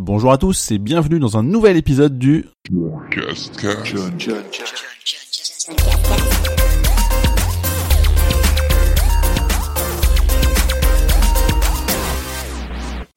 Bonjour 0.00 0.30
à 0.30 0.38
tous 0.38 0.70
et 0.70 0.78
bienvenue 0.78 1.18
dans 1.18 1.36
un 1.38 1.42
nouvel 1.42 1.76
épisode 1.76 2.20
du 2.20 2.46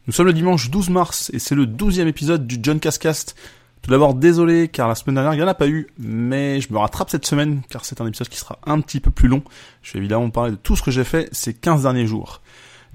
Nous 0.07 0.11
sommes 0.11 0.25
le 0.25 0.33
dimanche 0.33 0.71
12 0.71 0.89
mars 0.89 1.29
et 1.35 1.37
c'est 1.37 1.53
le 1.53 1.67
douzième 1.67 2.07
épisode 2.07 2.47
du 2.47 2.57
John 2.59 2.79
Cascast. 2.79 3.35
Tout 3.83 3.91
d'abord, 3.91 4.15
désolé 4.15 4.67
car 4.67 4.87
la 4.87 4.95
semaine 4.95 5.13
dernière 5.13 5.35
il 5.35 5.37
n'y 5.37 5.43
en 5.43 5.47
a 5.47 5.53
pas 5.53 5.67
eu, 5.67 5.85
mais 5.99 6.61
je 6.61 6.73
me 6.73 6.79
rattrape 6.79 7.11
cette 7.11 7.27
semaine 7.27 7.61
car 7.69 7.85
c'est 7.85 8.01
un 8.01 8.07
épisode 8.07 8.27
qui 8.27 8.39
sera 8.39 8.57
un 8.65 8.81
petit 8.81 8.99
peu 8.99 9.11
plus 9.11 9.27
long. 9.27 9.43
Je 9.83 9.93
vais 9.93 9.99
évidemment 9.99 10.31
parler 10.31 10.49
de 10.49 10.55
tout 10.55 10.75
ce 10.75 10.81
que 10.81 10.89
j'ai 10.89 11.03
fait 11.03 11.29
ces 11.31 11.53
15 11.53 11.83
derniers 11.83 12.07
jours. 12.07 12.41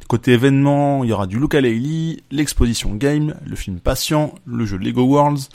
Côté 0.09 0.33
événement, 0.33 1.03
il 1.03 1.11
y 1.11 1.13
aura 1.13 1.27
du 1.27 1.41
Luca 1.41 1.61
l'exposition 1.61 2.95
Game, 2.95 3.35
le 3.45 3.57
film 3.57 3.81
Patient, 3.81 4.35
le 4.45 4.65
jeu 4.65 4.77
Lego 4.77 5.03
Worlds, 5.03 5.49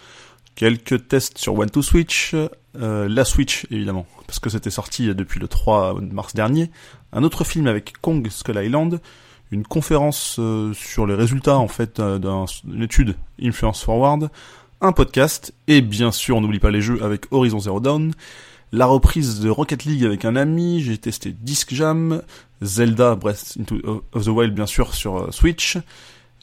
quelques 0.56 1.08
tests 1.08 1.38
sur 1.38 1.58
One 1.58 1.70
to 1.70 1.82
Switch, 1.82 2.36
euh, 2.76 3.08
la 3.08 3.24
Switch 3.24 3.66
évidemment, 3.72 4.06
parce 4.28 4.40
que 4.40 4.50
c'était 4.50 4.70
sorti 4.70 5.14
depuis 5.16 5.40
le 5.40 5.48
3 5.48 6.02
mars 6.02 6.34
dernier, 6.34 6.70
un 7.14 7.24
autre 7.24 7.46
film 7.46 7.68
avec 7.68 7.94
Kong 8.02 8.28
Skull 8.30 8.58
Island, 8.62 9.00
une 9.52 9.64
conférence 9.64 10.38
euh, 10.40 10.74
sur 10.74 11.06
les 11.06 11.16
résultats 11.16 11.58
en 11.58 11.68
fait 11.68 12.00
euh, 12.00 12.20
d'une 12.66 12.84
étude 12.84 13.16
Influence 13.42 13.84
Forward, 13.84 14.30
un 14.82 14.92
podcast, 14.92 15.54
et 15.68 15.82
bien 15.82 16.12
sûr 16.12 16.38
on 16.38 16.42
n'oublie 16.42 16.60
pas 16.60 16.72
les 16.72 16.82
jeux 16.82 17.02
avec 17.04 17.32
Horizon 17.32 17.60
Zero 17.60 17.80
Dawn, 17.80 18.14
la 18.72 18.86
reprise 18.86 19.40
de 19.40 19.50
Rocket 19.50 19.86
League 19.86 20.06
avec 20.06 20.26
un 20.26 20.36
ami, 20.36 20.82
j'ai 20.82 20.98
testé 20.98 21.36
Disc 21.38 21.74
Jam, 21.74 22.22
Zelda 22.62 23.16
Breath 23.16 23.58
into 23.60 24.04
of 24.14 24.26
the 24.26 24.30
Wild 24.30 24.54
bien 24.54 24.66
sûr 24.66 24.94
sur 24.94 25.18
euh, 25.18 25.32
Switch, 25.32 25.78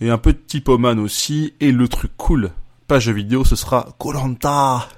et 0.01 0.11
un 0.11 0.19
peu 0.19 0.33
de 0.33 0.39
Typoman 0.39 0.99
aussi, 0.99 1.55
et 1.61 1.73
le 1.73 1.89
truc 1.89 2.13
cool, 2.17 2.51
page 2.87 3.09
vidéo, 3.09 3.45
ce 3.45 3.57
sera 3.57 3.89
Colanta. 3.99 4.89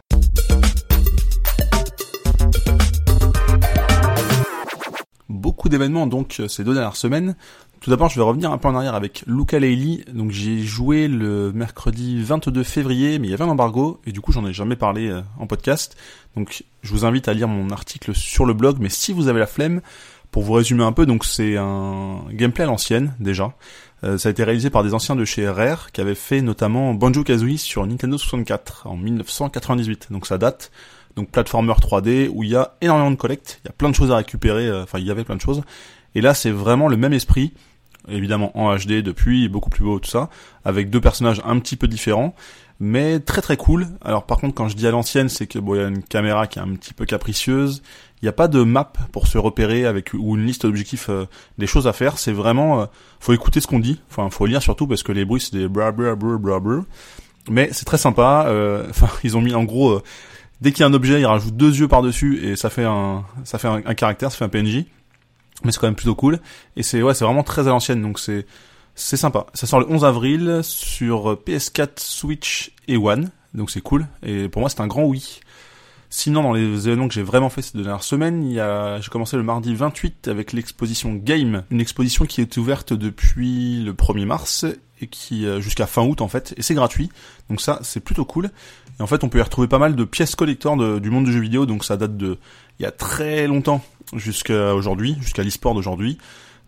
D'événements 5.71 6.07
donc 6.07 6.37
euh, 6.41 6.49
ces 6.49 6.65
deux 6.65 6.75
dernières 6.75 6.97
semaines. 6.97 7.35
Tout 7.81 7.89
d'abord, 7.89 8.11
je 8.11 8.17
vais 8.17 8.23
revenir 8.23 8.53
un 8.53 8.59
peu 8.59 8.69
en 8.69 8.77
arrière 8.77 8.95
avec 8.95 9.25
Luca 9.27 9.59
Leili. 9.59 10.05
Donc 10.13 10.33
j'ai 10.33 10.59
joué 10.59 11.09
le 11.09 11.51
mercredi 11.53 12.23
22 12.23 12.63
février, 12.63 13.19
mais 13.19 13.29
il 13.29 13.31
y 13.31 13.35
avait 13.35 13.45
un 13.45 13.49
embargo 13.49 14.01
et 14.05 14.13
du 14.13 14.21
coup 14.21 14.33
j'en 14.33 14.47
ai 14.47 14.53
jamais 14.53 14.77
parlé 14.77 15.09
euh, 15.09 15.23
en 15.39 15.47
podcast. 15.47 15.97
Donc 16.37 16.65
je 16.83 16.91
vous 16.93 17.07
invite 17.07 17.27
à 17.29 17.33
lire 17.33 17.48
mon 17.48 17.71
article 17.71 18.15
sur 18.15 18.45
le 18.45 18.53
blog. 18.53 18.77
Mais 18.81 18.91
si 18.91 19.15
vous 19.15 19.29
avez 19.29 19.41
la 19.41 19.47
flemme, 19.47 19.81
pour 20.31 20.43
vous 20.43 20.53
résumer 20.53 20.85
un 20.85 20.93
peu, 20.93 21.07
donc 21.07 21.25
c'est 21.25 21.57
un 21.57 22.23
gameplay 22.31 22.65
à 22.65 22.67
l'ancienne 22.67 23.15
déjà. 23.19 23.55
Euh, 24.05 24.17
ça 24.17 24.29
a 24.29 24.33
été 24.33 24.45
réalisé 24.45 24.71
par 24.71 24.83
des 24.83 24.95
anciens 24.95 25.17
de 25.17 25.25
chez 25.25 25.48
Rare 25.48 25.93
qui 25.93 26.01
avaient 26.01 26.15
fait 26.15 26.41
notamment 26.41 26.95
Banjo 26.95 27.23
Kazooie 27.23 27.59
sur 27.59 27.87
Nintendo 27.87 28.17
64 28.17 28.87
en 28.87 28.97
1998. 28.97 30.09
Donc 30.11 30.27
ça 30.27 30.39
date. 30.39 30.71
Donc 31.16 31.30
platformer 31.30 31.72
3D 31.72 32.30
où 32.33 32.42
il 32.42 32.50
y 32.50 32.56
a 32.56 32.75
énormément 32.80 33.11
de 33.11 33.16
collecte, 33.16 33.61
il 33.64 33.69
y 33.69 33.70
a 33.70 33.72
plein 33.72 33.91
de 33.91 33.94
choses 33.94 34.11
à 34.11 34.16
récupérer. 34.16 34.66
Euh, 34.69 34.84
enfin 34.84 34.98
il 34.98 35.06
y 35.06 35.11
avait 35.11 35.25
plein 35.25 35.36
de 35.36 35.41
choses. 35.41 35.62
Et 36.14 36.20
là 36.20 36.34
c'est 36.34 36.50
vraiment 36.50 36.89
le 36.89 36.97
même 36.97 37.12
esprit 37.12 37.52
évidemment 38.08 38.56
en 38.58 38.75
HD 38.77 39.02
depuis, 39.02 39.48
beaucoup 39.48 39.70
plus 39.70 39.84
beau 39.84 39.98
tout 39.98 40.11
ça, 40.11 40.30
avec 40.64 40.91
deux 40.91 41.00
personnages 41.00 41.41
un 41.44 41.58
petit 41.58 41.77
peu 41.77 41.89
différents, 41.89 42.34
mais 42.78 43.20
très 43.20 43.42
très 43.42 43.56
cool. 43.56 43.89
Alors 44.02 44.25
par 44.25 44.39
contre 44.39 44.55
quand 44.55 44.69
je 44.69 44.77
dis 44.77 44.86
à 44.86 44.91
l'ancienne, 44.91 45.28
c'est 45.28 45.47
que 45.47 45.58
bon, 45.58 45.75
il 45.75 45.80
y 45.80 45.84
a 45.84 45.89
une 45.89 46.02
caméra 46.02 46.47
qui 46.47 46.58
est 46.58 46.62
un 46.62 46.75
petit 46.75 46.94
peu 46.94 47.05
capricieuse, 47.05 47.83
il 48.22 48.27
n'y 48.27 48.28
a 48.28 48.33
pas 48.33 48.48
de 48.48 48.62
map 48.62 48.92
pour 49.12 49.27
se 49.27 49.39
repérer 49.39 49.86
avec 49.86 50.12
ou 50.12 50.36
une 50.36 50.45
liste 50.45 50.62
d'objectifs, 50.62 51.08
euh, 51.08 51.24
des 51.56 51.67
choses 51.67 51.86
à 51.86 51.95
faire. 51.95 52.19
C'est 52.19 52.33
vraiment, 52.33 52.83
euh, 52.83 52.86
faut 53.19 53.33
écouter 53.33 53.61
ce 53.61 53.67
qu'on 53.67 53.78
dit. 53.78 54.00
Enfin, 54.11 54.28
faut 54.28 54.45
lire 54.45 54.62
surtout 54.62 54.86
parce 54.86 55.02
que 55.02 55.12
les 55.12 55.24
bruits 55.24 55.41
c'est 55.41 55.56
des 55.56 55.69
bra 55.69 55.91
bra 55.91 56.14
bra 56.14 56.36
bra 56.36 56.61
bra. 56.61 56.80
Mais 57.48 57.70
c'est 57.72 57.86
très 57.86 57.98
sympa. 57.98 58.45
Euh, 58.48 58.86
enfin, 58.91 59.08
ils 59.24 59.36
ont 59.36 59.41
mis 59.41 59.55
en 59.55 59.64
gros, 59.64 60.02
dès 60.61 60.72
qu'il 60.72 60.80
y 60.80 60.84
a 60.84 60.86
un 60.86 60.94
objet, 60.94 61.20
ils 61.20 61.27
rajoutent 61.27 61.56
deux 61.56 61.78
yeux 61.80 61.89
par 61.89 62.03
dessus 62.03 62.44
et 62.44 62.56
ça 62.56 62.70
fait 62.70 62.84
un, 62.84 63.25
ça 63.44 63.58
fait 63.58 63.69
un 63.69 63.94
caractère, 63.94 64.30
ça 64.30 64.39
fait 64.39 64.44
un 64.44 64.48
PNJ 64.48 64.85
mais 65.64 65.73
c'est 65.73 65.79
quand 65.79 65.86
même 65.86 65.96
plutôt 65.96 66.14
cool. 66.14 66.40
Et 66.77 66.83
c'est 66.83 67.02
ouais, 67.02 67.14
c'est 67.14 67.24
vraiment 67.24 67.42
très 67.42 67.67
à 67.67 67.70
l'ancienne, 67.70 68.02
donc 68.02 68.18
c'est 68.18 68.46
c'est 68.95 69.17
sympa. 69.17 69.46
Ça 69.55 69.67
sort 69.67 69.80
le 69.80 69.89
11 69.89 70.05
avril 70.05 70.61
sur 70.62 71.35
PS4, 71.35 71.98
Switch 71.98 72.73
et 72.89 72.96
One, 72.96 73.30
donc 73.55 73.70
c'est 73.70 73.80
cool. 73.80 74.07
Et 74.23 74.48
pour 74.48 74.61
moi, 74.61 74.68
c'est 74.68 74.80
un 74.80 74.86
grand 74.86 75.05
oui. 75.05 75.40
Sinon, 76.12 76.42
dans 76.42 76.52
les 76.52 76.89
événements 76.89 77.06
que 77.06 77.14
j'ai 77.14 77.23
vraiment 77.23 77.51
fait 77.51 77.62
ces 77.62 77.79
dernières 77.79 78.02
semaines, 78.02 78.42
il 78.42 78.52
y 78.52 78.61
a, 78.61 79.01
j'ai 79.01 79.11
commencé 79.11 79.36
le 79.36 79.45
mardi 79.45 79.74
28 79.74 80.27
avec 80.27 80.52
l'exposition 80.52 81.14
Game, 81.14 81.62
une 81.70 81.80
exposition 81.80 82.27
qui 82.27 82.40
est 82.40 82.56
ouverte 82.56 82.92
depuis 82.92 83.83
le 83.85 83.92
1er 83.92 84.24
mars 84.24 84.67
et 85.00 85.06
qui 85.06 85.46
euh, 85.46 85.61
jusqu'à 85.61 85.86
fin 85.86 86.02
août 86.02 86.20
en 86.20 86.28
fait, 86.28 86.55
et 86.56 86.62
c'est 86.62 86.74
gratuit. 86.74 87.11
Donc 87.48 87.61
ça, 87.61 87.78
c'est 87.83 88.00
plutôt 88.00 88.24
cool. 88.24 88.50
Et 88.98 89.02
en 89.02 89.06
fait, 89.06 89.24
on 89.24 89.28
peut 89.28 89.38
y 89.38 89.42
retrouver 89.42 89.68
pas 89.68 89.78
mal 89.78 89.96
de 89.96 90.05
pièces 90.05 90.34
collector 90.34 90.77
du 91.00 91.11
monde 91.11 91.24
du 91.24 91.33
jeu 91.33 91.40
vidéo, 91.40 91.66
donc 91.66 91.84
ça 91.84 91.96
date 91.96 92.16
de 92.16 92.38
il 92.78 92.83
y 92.83 92.86
a 92.86 92.90
très 92.90 93.46
longtemps 93.46 93.83
jusqu'à 94.14 94.74
aujourd'hui, 94.74 95.16
jusqu'à 95.20 95.42
l'e-sport 95.42 95.74
d'aujourd'hui. 95.74 96.18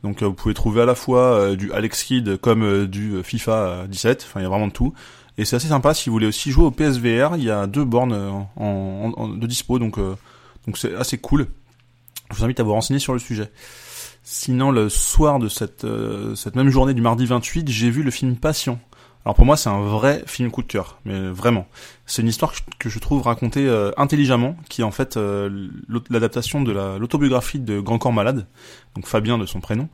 Donc 0.03 0.23
euh, 0.23 0.27
vous 0.27 0.35
pouvez 0.35 0.55
trouver 0.55 0.83
à 0.83 0.85
la 0.85 0.95
fois 0.95 1.21
euh, 1.21 1.57
du 1.57 1.73
Alex 1.73 2.03
Kidd 2.05 2.37
comme 2.39 2.63
euh, 2.65 2.87
du 2.87 3.23
FIFA 3.23 3.87
17, 3.89 4.25
enfin 4.27 4.41
il 4.41 4.43
y 4.43 4.47
a 4.47 4.49
vraiment 4.49 4.69
de 4.69 4.73
tout. 4.73 4.93
Et 5.39 5.45
c'est 5.45 5.57
assez 5.57 5.69
sympa 5.69 5.95
si 5.95 6.09
vous 6.09 6.15
voulez 6.15 6.27
aussi 6.27 6.51
jouer 6.51 6.65
au 6.65 6.71
PSVR, 6.71 7.37
il 7.37 7.45
y 7.45 7.51
a 7.51 7.67
deux 7.67 7.85
bornes 7.85 8.47
en, 8.57 9.29
de 9.29 9.47
dispo, 9.47 9.79
donc 9.79 9.99
donc 10.67 10.77
c'est 10.77 10.95
assez 10.95 11.17
cool. 11.17 11.47
Je 12.31 12.37
vous 12.37 12.45
invite 12.45 12.61
à 12.61 12.63
vous 12.63 12.73
renseigner 12.73 13.01
sur 13.01 13.15
le 13.15 13.19
sujet. 13.19 13.51
Sinon, 14.23 14.71
le 14.71 14.89
soir 14.89 15.39
de 15.39 15.49
cette, 15.49 15.87
cette 16.37 16.55
même 16.55 16.71
journée 16.71 16.95
du 16.95 17.03
mardi 17.03 17.27
28, 17.27 17.69
j'ai 17.69 17.91
vu 17.91 18.03
le 18.03 18.11
film 18.11 18.37
Patient 18.37 18.79
alors 19.25 19.37
pour 19.37 19.47
moi, 19.47 19.57
c'est 19.57 19.69
un 19.69 19.81
vrai 19.81 20.25
film 20.27 20.51
coup 20.51 20.63
de 20.63 20.67
cœur, 20.67 20.99
mais 21.05 21.29
vraiment. 21.29 21.67
C'est 22.07 22.23
une 22.23 22.29
histoire 22.29 22.53
que 22.79 22.89
je 22.89 22.99
trouve 22.99 23.23
racontée 23.23 23.69
euh, 23.69 23.93
intelligemment, 23.97 24.57
qui 24.69 24.81
est 24.81 24.85
en 24.85 24.91
fait 24.91 25.17
euh, 25.17 25.69
l'adaptation 26.11 26.61
de 26.61 26.73
l'autobiographie 26.99 27.61
de 27.61 27.79
Grand 27.79 27.99
Corps 27.99 28.13
Malade, 28.13 28.47
donc 28.97 29.07
Fabien 29.07 29.39
de 29.39 29.47
son 29.47 29.61
prénom. 29.61 29.89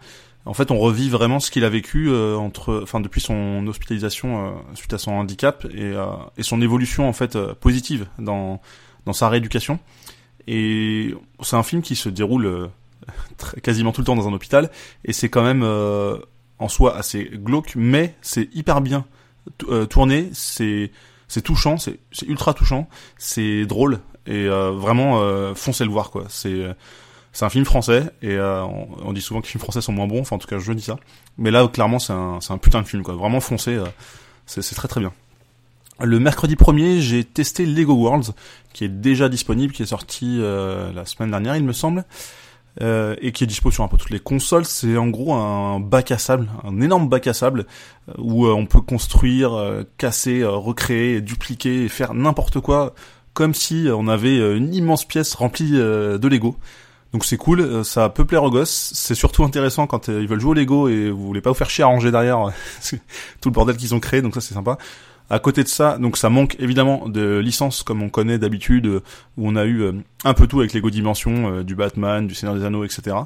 En 0.47 0.55
fait, 0.55 0.71
on 0.71 0.79
revit 0.79 1.11
vraiment 1.11 1.41
ce 1.41 1.51
qu'il 1.51 1.65
a 1.65 1.69
vécu 1.69 2.09
euh, 2.09 2.37
entre, 2.37 2.81
enfin 2.83 3.01
depuis 3.01 3.21
son 3.21 3.67
hospitalisation 3.67 4.55
suite 4.73 4.95
à 4.95 4.99
son 4.99 5.13
handicap 5.13 5.67
et, 5.75 5.93
et 6.39 6.43
son 6.43 6.63
évolution 6.63 7.07
en 7.07 7.13
fait 7.13 7.37
positive 7.55 8.07
dans 8.19 8.63
dans 9.05 9.13
sa 9.13 9.29
rééducation. 9.29 9.79
Et 10.47 11.15
c'est 11.43 11.57
un 11.57 11.63
film 11.63 11.83
qui 11.83 11.97
se 11.97 12.09
déroule 12.09 12.71
quasiment 13.63 13.93
tout 13.93 14.01
le 14.01 14.07
temps 14.07 14.17
dans 14.17 14.29
un 14.29 14.33
hôpital, 14.33 14.71
et 15.05 15.13
c'est 15.13 15.29
quand 15.29 15.43
même 15.43 15.63
en 16.59 16.69
soi 16.69 16.97
assez 16.97 17.25
glauque, 17.25 17.75
mais 17.77 18.15
c'est 18.21 18.49
hyper 18.55 18.81
bien 18.81 19.05
euh, 19.69 19.87
tourné, 19.87 20.31
c'est 20.33 20.91
touchant, 21.43 21.77
c'est 21.79 21.99
ultra 22.27 22.55
touchant, 22.55 22.89
c'est 23.17 23.67
drôle 23.67 24.01
et 24.27 24.47
euh, 24.47 24.73
vraiment 24.73 25.21
euh, 25.21 25.55
foncez 25.55 25.85
le 25.85 25.91
voir 25.91 26.11
quoi. 26.11 26.25
C'est 26.29 26.67
c'est 27.33 27.45
un 27.45 27.51
film 27.51 27.65
français 27.65 28.11
et 28.23 28.39
on, 28.39 29.13
dit 29.13 29.21
souvent 29.21 29.41
que 29.41 29.47
les 29.47 29.51
films 29.51 29.63
français 29.63 29.81
sont 29.81 29.93
moins 29.93 30.07
bons, 30.07 30.21
enfin 30.21 30.37
en 30.37 30.39
tout 30.39 30.49
cas 30.49 30.59
je 30.59 30.73
dis 30.73 30.83
ça. 30.83 30.99
Mais 31.37 31.51
là 31.51 31.67
clairement 31.69 31.99
c'est 31.99 32.13
un 32.13 32.41
c'est 32.41 32.53
un 32.53 32.59
putain 32.59 32.83
de 32.83 32.87
film 32.87 33.03
quoi. 33.03 33.15
Vraiment 33.15 33.41
foncez, 33.41 33.79
c'est 34.47 34.63
c'est 34.63 34.75
très 34.75 34.89
très 34.89 35.01
bien. 35.01 35.13
Le 36.01 36.21
mercredi 36.21 36.55
1er, 36.55 37.01
j'ai 37.01 37.25
testé 37.25 37.67
Lego 37.67 37.93
Worlds, 37.95 38.33
qui 38.73 38.85
est 38.85 38.89
déjà 38.89 39.29
disponible, 39.29 39.73
qui 39.73 39.83
est 39.83 39.87
sorti 39.87 40.39
la 40.41 41.05
semaine 41.05 41.31
dernière, 41.31 41.57
il 41.57 41.65
me 41.65 41.73
semble. 41.73 42.05
Euh, 42.81 43.17
et 43.21 43.33
qui 43.33 43.43
est 43.43 43.47
dispo 43.49 43.73
sur 43.73 43.83
un 43.83 43.89
peu 43.89 43.97
toutes 43.97 44.11
les 44.11 44.21
consoles. 44.21 44.65
C'est 44.65 44.97
en 44.97 45.09
gros 45.09 45.35
un 45.35 45.81
bac 45.81 46.13
à 46.13 46.19
sable, 46.19 46.49
un 46.63 46.81
énorme 46.81 47.09
bac 47.09 47.27
à 47.27 47.35
sable 47.35 47.67
euh, 48.09 48.13
où 48.19 48.47
euh, 48.47 48.53
on 48.53 48.67
peut 48.67 48.81
construire, 48.81 49.85
casser, 49.97 50.45
recréer, 50.45 51.21
dupliquer 51.21 51.89
faire 51.89 52.15
n'importe 52.15 52.61
quoi 52.61 52.95
comme 53.35 53.55
si 53.55 53.87
on 53.93 54.09
avait 54.09 54.37
une 54.57 54.75
immense 54.75 55.05
pièce 55.05 55.35
remplie 55.35 55.73
de 55.73 56.29
Lego. 56.29 56.57
Donc 57.13 57.25
c'est 57.25 57.37
cool, 57.37 57.85
ça 57.85 58.09
peut 58.09 58.25
plaire 58.25 58.43
aux 58.43 58.51
gosses. 58.51 58.91
C'est 58.95 59.15
surtout 59.15 59.45
intéressant 59.45 59.87
quand 59.87 60.09
ils 60.09 60.27
veulent 60.27 60.41
jouer 60.41 60.51
au 60.51 60.55
Lego 60.55 60.89
et 60.89 61.11
vous 61.11 61.25
voulez 61.25 61.41
pas 61.41 61.51
vous 61.51 61.57
faire 61.57 61.71
chier 61.71 61.85
à 61.85 61.87
ranger 61.87 62.11
derrière 62.11 62.51
tout 63.41 63.49
le 63.49 63.53
bordel 63.53 63.77
qu'ils 63.77 63.95
ont 63.95 64.01
créé. 64.01 64.23
Donc 64.23 64.35
ça 64.35 64.41
c'est 64.41 64.55
sympa. 64.55 64.77
À 65.31 65.39
côté 65.39 65.63
de 65.63 65.69
ça, 65.69 65.99
donc 65.99 66.17
ça 66.17 66.31
manque 66.31 66.57
évidemment 66.59 67.07
de 67.07 67.39
licences 67.39 67.83
comme 67.83 68.03
on 68.03 68.09
connaît 68.09 68.39
d'habitude, 68.39 68.87
où 68.87 69.49
on 69.49 69.57
a 69.57 69.65
eu 69.65 69.83
euh, 69.83 69.93
un 70.25 70.33
peu 70.33 70.47
tout 70.47 70.61
avec 70.61 70.73
Lego 70.73 70.89
Dimension, 70.89 71.53
euh, 71.53 71.65
du 71.65 71.75
Batman, 71.75 72.27
du 72.27 72.35
Seigneur 72.35 72.57
des 72.57 72.65
Anneaux, 72.65 72.85
etc. 72.85 73.17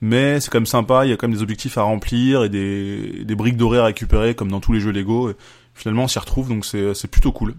Mais 0.00 0.40
c'est 0.40 0.50
quand 0.50 0.58
même 0.58 0.66
sympa, 0.66 1.06
il 1.06 1.10
y 1.10 1.12
a 1.12 1.16
quand 1.16 1.28
même 1.28 1.36
des 1.36 1.42
objectifs 1.42 1.78
à 1.78 1.82
remplir 1.82 2.42
et 2.42 2.48
des, 2.48 3.34
briques 3.36 3.56
dorées 3.56 3.78
à 3.78 3.84
récupérer 3.84 4.34
comme 4.34 4.50
dans 4.50 4.60
tous 4.60 4.72
les 4.72 4.80
jeux 4.80 4.90
Lego. 4.90 5.32
finalement 5.74 6.04
on 6.04 6.08
s'y 6.08 6.18
retrouve, 6.18 6.48
donc 6.48 6.64
c'est 6.66 7.10
plutôt 7.10 7.32
cool. 7.32 7.54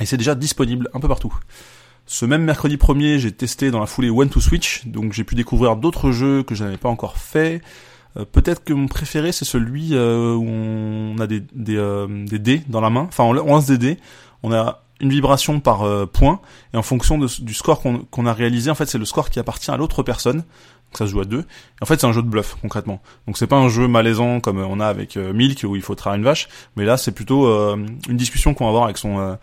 Et 0.00 0.06
c'est 0.06 0.16
déjà 0.16 0.34
disponible 0.34 0.88
un 0.94 1.00
peu 1.00 1.08
partout. 1.08 1.34
Ce 2.06 2.24
même 2.24 2.42
mercredi 2.42 2.76
1er, 2.76 3.18
j'ai 3.18 3.32
testé 3.32 3.70
dans 3.70 3.80
la 3.80 3.86
foulée 3.86 4.10
One 4.10 4.30
to 4.30 4.40
Switch, 4.40 4.86
donc 4.86 5.12
j'ai 5.12 5.24
pu 5.24 5.34
découvrir 5.34 5.76
d'autres 5.76 6.12
jeux 6.12 6.42
que 6.42 6.54
je 6.54 6.64
n'avais 6.64 6.78
pas 6.78 6.88
encore 6.88 7.18
fait. 7.18 7.60
Euh, 8.16 8.24
peut-être 8.24 8.64
que 8.64 8.72
mon 8.72 8.88
préféré 8.88 9.32
c'est 9.32 9.44
celui 9.44 9.90
euh, 9.92 10.34
où 10.34 10.44
on 10.44 11.18
a 11.20 11.26
des 11.26 11.40
des, 11.52 11.76
euh, 11.76 12.06
des 12.26 12.38
dés 12.38 12.62
dans 12.68 12.80
la 12.80 12.90
main. 12.90 13.06
Enfin, 13.08 13.24
on, 13.24 13.32
lance 13.32 13.66
des 13.66 13.78
dés. 13.78 13.98
On 14.42 14.52
a 14.52 14.82
une 15.00 15.10
vibration 15.10 15.60
par 15.60 16.08
point 16.08 16.40
et 16.74 16.76
en 16.76 16.82
fonction 16.82 17.18
du 17.18 17.54
score 17.54 17.80
qu'on 17.80 18.26
a 18.26 18.32
réalisé, 18.34 18.70
en 18.70 18.74
fait, 18.74 18.84
c'est 18.84 18.98
le 18.98 19.06
score 19.06 19.30
qui 19.30 19.38
appartient 19.38 19.70
à 19.70 19.78
l'autre 19.78 20.02
personne. 20.02 20.44
ça 20.92 21.06
se 21.06 21.10
joue 21.10 21.20
à 21.20 21.24
deux. 21.24 21.46
En 21.80 21.86
fait, 21.86 21.98
c'est 21.98 22.06
un 22.06 22.12
jeu 22.12 22.20
de 22.20 22.28
bluff 22.28 22.56
concrètement. 22.60 23.00
Donc 23.26 23.38
c'est 23.38 23.46
pas 23.46 23.56
un 23.56 23.70
jeu 23.70 23.88
malaisant 23.88 24.40
comme 24.40 24.58
on 24.58 24.78
a 24.78 24.86
avec 24.86 25.16
Milk 25.16 25.64
où 25.66 25.74
il 25.74 25.80
faut 25.80 25.94
traire 25.94 26.12
une 26.14 26.22
vache, 26.22 26.48
mais 26.76 26.84
là 26.84 26.98
c'est 26.98 27.12
plutôt 27.12 27.46
une 27.74 28.16
discussion 28.16 28.52
qu'on 28.52 28.64
va 28.64 28.70
avoir 28.70 28.84
avec 28.84 28.98
son 28.98 29.38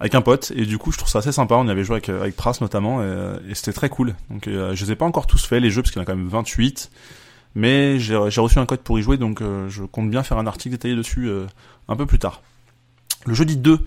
avec 0.00 0.14
un 0.14 0.20
pote 0.20 0.52
et 0.54 0.64
du 0.64 0.78
coup 0.78 0.92
je 0.92 0.98
trouve 0.98 1.08
ça 1.08 1.18
assez 1.18 1.32
sympa 1.32 1.56
on 1.56 1.66
y 1.66 1.70
avait 1.72 1.82
joué 1.82 1.96
avec, 1.96 2.08
avec 2.08 2.36
Pras 2.36 2.52
notamment 2.60 3.02
et, 3.02 3.54
c'était 3.54 3.72
très 3.72 3.88
cool 3.88 4.14
donc 4.30 4.44
je 4.46 4.84
les 4.84 4.92
ai 4.92 4.94
pas 4.94 5.06
encore 5.06 5.26
tous 5.26 5.44
fait 5.44 5.58
les 5.58 5.72
jeux 5.72 5.82
parce 5.82 5.90
qu'il 5.90 5.98
y 5.98 6.00
en 6.00 6.04
a 6.04 6.06
quand 6.06 6.14
même 6.14 6.28
28 6.28 6.88
mais 7.54 7.98
j'ai 7.98 8.16
reçu 8.16 8.58
un 8.58 8.66
code 8.66 8.80
pour 8.80 8.98
y 8.98 9.02
jouer 9.02 9.16
donc 9.16 9.42
je 9.68 9.82
compte 9.84 10.10
bien 10.10 10.22
faire 10.22 10.38
un 10.38 10.46
article 10.46 10.72
détaillé 10.72 10.94
dessus 10.94 11.30
un 11.88 11.96
peu 11.96 12.06
plus 12.06 12.18
tard 12.18 12.42
le 13.26 13.34
jeudi 13.34 13.56
2 13.56 13.80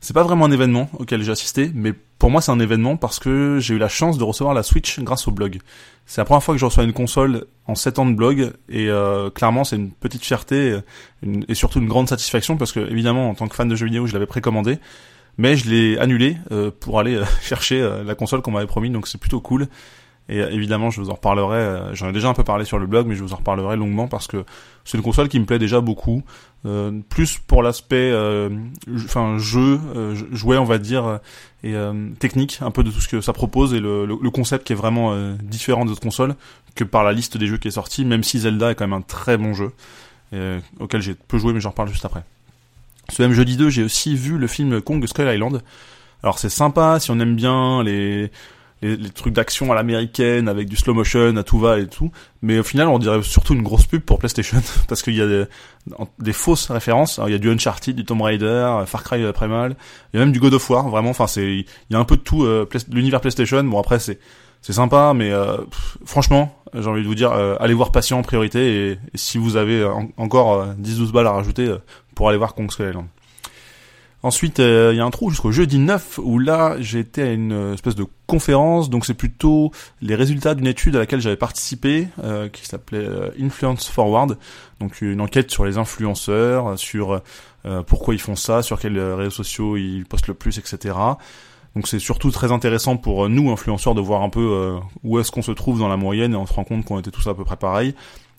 c'est 0.00 0.12
pas 0.12 0.22
vraiment 0.22 0.44
un 0.44 0.50
événement 0.50 0.88
auquel 0.98 1.22
j'ai 1.22 1.32
assisté, 1.32 1.70
mais 1.74 1.92
pour 1.92 2.30
moi 2.30 2.40
c'est 2.40 2.52
un 2.52 2.60
événement 2.60 2.96
parce 2.96 3.18
que 3.18 3.58
j'ai 3.58 3.74
eu 3.74 3.78
la 3.78 3.88
chance 3.88 4.18
de 4.18 4.24
recevoir 4.24 4.54
la 4.54 4.62
Switch 4.62 5.00
grâce 5.00 5.26
au 5.26 5.30
blog. 5.30 5.58
C'est 6.04 6.20
la 6.20 6.24
première 6.24 6.42
fois 6.42 6.54
que 6.54 6.60
je 6.60 6.64
reçois 6.64 6.84
une 6.84 6.92
console 6.92 7.46
en 7.66 7.74
7 7.74 7.98
ans 7.98 8.06
de 8.06 8.14
blog 8.14 8.52
et 8.68 8.88
euh, 8.88 9.30
clairement 9.30 9.64
c'est 9.64 9.76
une 9.76 9.90
petite 9.90 10.24
fierté 10.24 10.78
et 11.48 11.54
surtout 11.54 11.80
une 11.80 11.88
grande 11.88 12.08
satisfaction 12.08 12.56
parce 12.56 12.72
que 12.72 12.80
évidemment 12.80 13.30
en 13.30 13.34
tant 13.34 13.48
que 13.48 13.56
fan 13.56 13.68
de 13.68 13.74
jeux 13.74 13.86
vidéo 13.86 14.06
je 14.06 14.12
l'avais 14.12 14.26
précommandé 14.26 14.78
mais 15.38 15.56
je 15.56 15.68
l'ai 15.68 15.98
annulé 15.98 16.36
euh, 16.52 16.70
pour 16.70 17.00
aller 17.00 17.16
euh, 17.16 17.24
chercher 17.42 17.80
la 18.04 18.14
console 18.14 18.42
qu'on 18.42 18.52
m'avait 18.52 18.66
promis 18.66 18.90
donc 18.90 19.08
c'est 19.08 19.18
plutôt 19.18 19.40
cool 19.40 19.66
et 20.28 20.40
euh, 20.40 20.50
évidemment, 20.50 20.90
je 20.90 21.00
vous 21.00 21.10
en 21.10 21.14
reparlerai. 21.14 21.58
Euh, 21.58 21.94
j'en 21.94 22.08
ai 22.08 22.12
déjà 22.12 22.28
un 22.28 22.34
peu 22.34 22.44
parlé 22.44 22.64
sur 22.64 22.78
le 22.78 22.86
blog, 22.86 23.06
mais 23.06 23.14
je 23.14 23.22
vous 23.22 23.32
en 23.32 23.36
reparlerai 23.36 23.76
longuement 23.76 24.08
parce 24.08 24.26
que 24.26 24.44
c'est 24.84 24.96
une 24.96 25.04
console 25.04 25.28
qui 25.28 25.38
me 25.38 25.44
plaît 25.44 25.58
déjà 25.58 25.80
beaucoup. 25.80 26.22
Euh, 26.64 26.90
plus 27.08 27.38
pour 27.38 27.62
l'aspect, 27.62 28.10
euh, 28.10 28.48
enfin 29.04 29.38
jeu, 29.38 29.78
jouet, 30.32 30.56
on 30.56 30.64
va 30.64 30.78
dire, 30.78 31.20
et 31.62 31.74
technique, 32.18 32.58
un 32.60 32.70
peu 32.70 32.82
de 32.82 32.90
tout 32.90 33.00
ce 33.00 33.08
que 33.08 33.20
ça 33.20 33.32
propose 33.32 33.74
et 33.74 33.80
le, 33.80 34.06
le, 34.06 34.30
concept 34.30 34.66
qui 34.66 34.72
est 34.72 34.76
vraiment 34.76 35.16
différent 35.42 35.84
de 35.84 35.90
autres 35.90 36.00
consoles 36.00 36.34
que 36.74 36.84
par 36.84 37.02
la 37.02 37.12
liste 37.12 37.36
des 37.36 37.46
jeux 37.46 37.58
qui 37.58 37.68
est 37.68 37.72
sorti. 37.72 38.04
Même 38.04 38.22
si 38.22 38.38
Zelda 38.40 38.70
est 38.70 38.74
quand 38.74 38.86
même 38.86 38.98
un 38.98 39.02
très 39.02 39.36
bon 39.36 39.54
jeu 39.54 39.72
auquel 40.80 41.02
j'ai 41.02 41.14
peu 41.14 41.38
joué, 41.38 41.52
mais 41.52 41.60
j'en 41.60 41.70
reparle 41.70 41.88
juste 41.88 42.04
après. 42.04 42.24
Ce 43.08 43.22
même 43.22 43.32
jeudi 43.32 43.56
2, 43.56 43.70
j'ai 43.70 43.84
aussi 43.84 44.16
vu 44.16 44.38
le 44.38 44.46
film 44.46 44.80
Kong 44.80 45.04
Skull 45.06 45.32
Island. 45.32 45.62
Alors 46.22 46.38
c'est 46.38 46.48
sympa 46.48 46.98
si 46.98 47.10
on 47.10 47.20
aime 47.20 47.36
bien 47.36 47.82
les 47.84 48.30
les, 48.94 49.10
trucs 49.10 49.32
d'action 49.32 49.72
à 49.72 49.74
l'américaine 49.74 50.48
avec 50.48 50.68
du 50.68 50.76
slow 50.76 50.94
motion 50.94 51.36
à 51.36 51.42
tout 51.42 51.58
va 51.58 51.78
et 51.78 51.88
tout. 51.88 52.10
Mais 52.42 52.58
au 52.58 52.62
final, 52.62 52.88
on 52.88 52.98
dirait 52.98 53.22
surtout 53.22 53.54
une 53.54 53.62
grosse 53.62 53.86
pub 53.86 54.02
pour 54.02 54.18
PlayStation 54.18 54.58
parce 54.88 55.02
qu'il 55.02 55.14
y 55.14 55.22
a 55.22 55.46
des, 56.18 56.32
fausses 56.32 56.70
références. 56.70 57.20
il 57.26 57.32
y 57.32 57.34
a 57.34 57.38
du 57.38 57.50
Uncharted, 57.50 57.96
du 57.96 58.04
Tomb 58.04 58.22
Raider, 58.22 58.84
Far 58.86 59.02
Cry 59.02 59.24
après 59.24 59.48
mal. 59.48 59.76
Il 60.12 60.18
y 60.18 60.22
a 60.22 60.24
même 60.24 60.32
du 60.32 60.40
God 60.40 60.54
of 60.54 60.70
War. 60.70 60.88
Vraiment, 60.88 61.10
enfin 61.10 61.26
c'est, 61.26 61.46
il 61.46 61.66
y 61.90 61.94
a 61.94 61.98
un 61.98 62.04
peu 62.04 62.16
de 62.16 62.22
tout. 62.22 62.44
Euh, 62.44 62.68
l'univers 62.90 63.20
PlayStation. 63.20 63.62
Bon 63.64 63.80
après 63.80 63.98
c'est 63.98 64.18
c'est 64.62 64.72
sympa, 64.72 65.12
mais 65.14 65.30
euh, 65.30 65.58
franchement, 66.04 66.56
j'ai 66.74 66.88
envie 66.88 67.02
de 67.02 67.06
vous 67.06 67.14
dire, 67.14 67.30
euh, 67.30 67.54
allez 67.60 67.74
voir 67.74 67.92
Patient 67.92 68.18
en 68.18 68.22
priorité 68.22 68.90
et, 68.90 68.98
si 69.14 69.38
vous 69.38 69.56
avez 69.56 69.86
encore 70.16 70.66
10-12 70.82 71.12
balles 71.12 71.28
à 71.28 71.32
rajouter 71.32 71.72
pour 72.16 72.28
aller 72.28 72.38
voir 72.38 72.54
Kong 72.54 72.68
Skull 72.70 72.88
Island. 72.88 73.06
Ensuite, 74.26 74.58
euh, 74.58 74.90
il 74.92 74.96
y 74.96 75.00
a 75.00 75.04
un 75.04 75.10
trou 75.10 75.30
jusqu'au 75.30 75.52
jeudi 75.52 75.78
9 75.78 76.18
où 76.20 76.40
là, 76.40 76.76
été 76.80 77.22
à 77.22 77.32
une 77.32 77.52
euh, 77.52 77.74
espèce 77.74 77.94
de 77.94 78.04
conférence. 78.26 78.90
Donc 78.90 79.06
c'est 79.06 79.14
plutôt 79.14 79.70
les 80.00 80.14
résultats 80.14 80.54
d'une 80.54 80.66
étude 80.66 80.96
à 80.96 81.00
laquelle 81.00 81.20
j'avais 81.20 81.36
participé, 81.36 82.08
euh, 82.22 82.48
qui 82.48 82.66
s'appelait 82.66 83.06
Influence 83.40 83.88
Forward. 83.88 84.38
Donc 84.80 85.00
une 85.00 85.20
enquête 85.20 85.50
sur 85.50 85.64
les 85.64 85.78
influenceurs, 85.78 86.78
sur 86.78 87.22
pourquoi 87.86 88.14
ils 88.14 88.20
font 88.20 88.36
ça, 88.36 88.62
sur 88.62 88.78
quels 88.78 88.98
réseaux 89.00 89.30
sociaux 89.30 89.76
ils 89.76 90.04
postent 90.04 90.28
le 90.28 90.34
plus, 90.34 90.58
etc. 90.58 90.94
Donc 91.74 91.88
c'est 91.88 91.98
surtout 91.98 92.30
très 92.30 92.52
intéressant 92.52 92.96
pour 92.96 93.28
nous 93.28 93.50
influenceurs 93.50 93.96
de 93.96 94.00
voir 94.00 94.22
un 94.22 94.28
peu 94.28 94.76
où 95.02 95.18
est-ce 95.18 95.32
qu'on 95.32 95.42
se 95.42 95.50
trouve 95.50 95.80
dans 95.80 95.88
la 95.88 95.96
moyenne 95.96 96.34
et 96.34 96.36
on 96.36 96.46
se 96.46 96.52
rend 96.52 96.62
compte 96.62 96.84
qu'on 96.84 97.00
était 97.00 97.10
tous 97.10 97.26
à 97.26 97.34
peu 97.34 97.44
près 97.44 97.56
pareil 97.56 97.94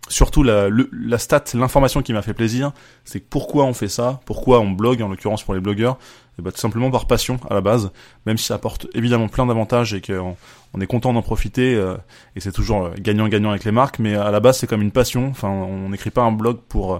surtout 0.09 0.43
la, 0.43 0.69
la 0.91 1.17
stat, 1.17 1.43
l'information 1.53 2.01
qui 2.01 2.13
m'a 2.13 2.21
fait 2.21 2.33
plaisir, 2.33 2.71
c'est 3.05 3.19
pourquoi 3.19 3.65
on 3.65 3.73
fait 3.73 3.87
ça, 3.87 4.19
pourquoi 4.25 4.59
on 4.59 4.71
blogue, 4.71 5.01
en 5.01 5.09
l'occurrence 5.09 5.43
pour 5.43 5.53
les 5.53 5.59
blogueurs, 5.59 5.97
et 6.37 6.41
bah 6.41 6.51
tout 6.51 6.59
simplement 6.59 6.91
par 6.91 7.07
passion 7.07 7.39
à 7.49 7.53
la 7.53 7.61
base, 7.61 7.91
même 8.25 8.37
si 8.37 8.45
ça 8.45 8.55
apporte 8.55 8.87
évidemment 8.93 9.27
plein 9.27 9.45
d'avantages 9.45 9.93
et 9.93 10.01
qu'on 10.01 10.35
on 10.73 10.81
est 10.81 10.87
content 10.87 11.13
d'en 11.13 11.21
profiter, 11.21 11.75
euh, 11.75 11.95
et 12.35 12.39
c'est 12.39 12.51
toujours 12.51 12.85
euh, 12.85 12.91
gagnant-gagnant 12.99 13.49
avec 13.49 13.63
les 13.63 13.71
marques, 13.71 13.99
mais 13.99 14.15
à 14.15 14.31
la 14.31 14.39
base 14.39 14.59
c'est 14.59 14.67
comme 14.67 14.81
une 14.81 14.91
passion, 14.91 15.27
enfin 15.29 15.49
on 15.49 15.89
n'écrit 15.89 16.11
pas 16.11 16.21
un 16.21 16.31
blog 16.31 16.59
pour 16.67 16.95
euh, 16.95 16.99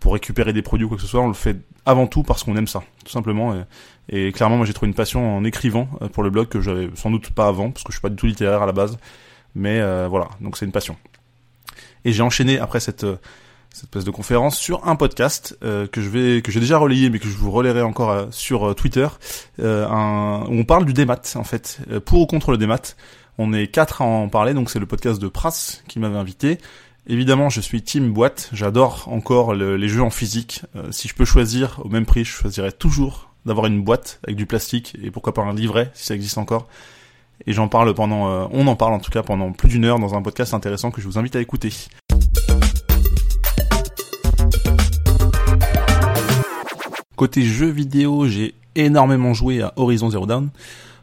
pour 0.00 0.14
récupérer 0.14 0.54
des 0.54 0.62
produits 0.62 0.86
ou 0.86 0.88
quoi 0.88 0.96
que 0.96 1.02
ce 1.02 1.08
soit, 1.08 1.20
on 1.20 1.28
le 1.28 1.34
fait 1.34 1.58
avant 1.84 2.06
tout 2.06 2.22
parce 2.22 2.42
qu'on 2.42 2.56
aime 2.56 2.66
ça, 2.66 2.82
tout 3.04 3.10
simplement. 3.10 3.54
Et, 4.08 4.32
clairement, 4.32 4.56
moi 4.56 4.64
j'ai 4.64 4.72
trouvé 4.72 4.88
une 4.88 4.94
passion 4.94 5.36
en 5.36 5.44
écrivant 5.44 5.90
pour 6.14 6.22
le 6.22 6.30
blog 6.30 6.48
que 6.48 6.62
j'avais 6.62 6.88
sans 6.94 7.10
doute 7.10 7.28
pas 7.32 7.48
avant, 7.48 7.70
parce 7.70 7.84
que 7.84 7.92
je 7.92 7.98
suis 7.98 8.00
pas 8.00 8.08
du 8.08 8.16
tout 8.16 8.24
littéraire 8.24 8.62
à 8.62 8.66
la 8.66 8.72
base, 8.72 8.96
mais 9.54 9.78
voilà, 10.08 10.28
donc 10.40 10.56
c'est 10.56 10.64
une 10.64 10.72
passion. 10.72 10.96
Et 12.04 12.12
j'ai 12.12 12.22
enchaîné 12.22 12.58
après 12.58 12.80
cette 12.80 13.04
euh, 13.04 13.16
cette 13.72 13.84
espèce 13.84 14.04
de 14.04 14.10
conférence 14.10 14.58
sur 14.58 14.86
un 14.86 14.96
podcast 14.96 15.56
euh, 15.62 15.86
que 15.86 16.00
je 16.00 16.08
vais 16.08 16.42
que 16.42 16.50
j'ai 16.50 16.60
déjà 16.60 16.78
relayé 16.78 17.08
mais 17.10 17.18
que 17.18 17.28
je 17.28 17.36
vous 17.36 17.50
relayerai 17.50 17.82
encore 17.82 18.10
euh, 18.10 18.26
sur 18.30 18.74
Twitter. 18.74 19.08
Un, 19.58 20.44
où 20.48 20.54
on 20.54 20.64
parle 20.64 20.84
du 20.84 20.92
démat 20.92 21.20
en 21.34 21.44
fait. 21.44 21.80
Pour 22.04 22.20
ou 22.20 22.26
contre 22.26 22.50
le 22.50 22.58
démat. 22.58 22.94
On 23.38 23.52
est 23.52 23.68
quatre 23.68 24.02
à 24.02 24.04
en 24.04 24.28
parler 24.28 24.54
donc 24.54 24.70
c'est 24.70 24.78
le 24.78 24.86
podcast 24.86 25.20
de 25.20 25.28
Pras 25.28 25.80
qui 25.88 25.98
m'avait 25.98 26.18
invité. 26.18 26.58
Évidemment 27.06 27.48
je 27.48 27.60
suis 27.60 27.82
team 27.82 28.12
boîte. 28.12 28.50
J'adore 28.52 29.08
encore 29.08 29.54
les 29.54 29.88
jeux 29.88 30.02
en 30.02 30.10
physique. 30.10 30.62
Si 30.90 31.08
je 31.08 31.14
peux 31.14 31.24
choisir 31.24 31.80
au 31.84 31.88
même 31.88 32.06
prix 32.06 32.24
je 32.24 32.32
choisirais 32.32 32.72
toujours 32.72 33.30
d'avoir 33.46 33.66
une 33.66 33.82
boîte 33.82 34.20
avec 34.24 34.36
du 34.36 34.46
plastique 34.46 34.96
et 35.02 35.10
pourquoi 35.10 35.34
pas 35.34 35.42
un 35.42 35.54
livret 35.54 35.90
si 35.94 36.06
ça 36.06 36.14
existe 36.14 36.38
encore. 36.38 36.66
Et 37.46 37.52
j'en 37.52 37.68
parle 37.68 37.94
pendant, 37.94 38.28
euh, 38.28 38.46
on 38.52 38.66
en 38.66 38.76
parle 38.76 38.92
en 38.92 38.98
tout 38.98 39.10
cas 39.10 39.22
pendant 39.22 39.52
plus 39.52 39.68
d'une 39.68 39.84
heure 39.84 39.98
dans 39.98 40.14
un 40.14 40.22
podcast 40.22 40.54
intéressant 40.54 40.90
que 40.90 41.00
je 41.00 41.06
vous 41.06 41.18
invite 41.18 41.36
à 41.36 41.40
écouter. 41.40 41.72
Côté 47.20 47.42
jeux 47.42 47.68
vidéo, 47.68 48.26
j'ai 48.28 48.54
énormément 48.76 49.34
joué 49.34 49.60
à 49.60 49.74
Horizon 49.76 50.08
Zero 50.08 50.24
Dawn 50.24 50.48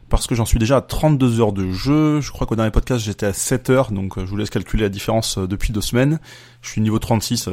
parce 0.08 0.26
que 0.26 0.34
j'en 0.34 0.44
suis 0.44 0.58
déjà 0.58 0.78
à 0.78 0.80
32 0.80 1.40
heures 1.40 1.52
de 1.52 1.70
jeu. 1.70 2.20
Je 2.20 2.32
crois 2.32 2.44
qu'au 2.44 2.56
dernier 2.56 2.72
podcast 2.72 3.04
j'étais 3.04 3.26
à 3.26 3.32
7 3.32 3.70
heures, 3.70 3.92
donc 3.92 4.18
euh, 4.18 4.22
je 4.22 4.30
vous 4.30 4.36
laisse 4.36 4.50
calculer 4.50 4.82
la 4.82 4.88
différence 4.88 5.38
euh, 5.38 5.46
depuis 5.46 5.72
deux 5.72 5.80
semaines. 5.80 6.18
Je 6.60 6.70
suis 6.70 6.80
niveau 6.80 6.98
36 6.98 7.48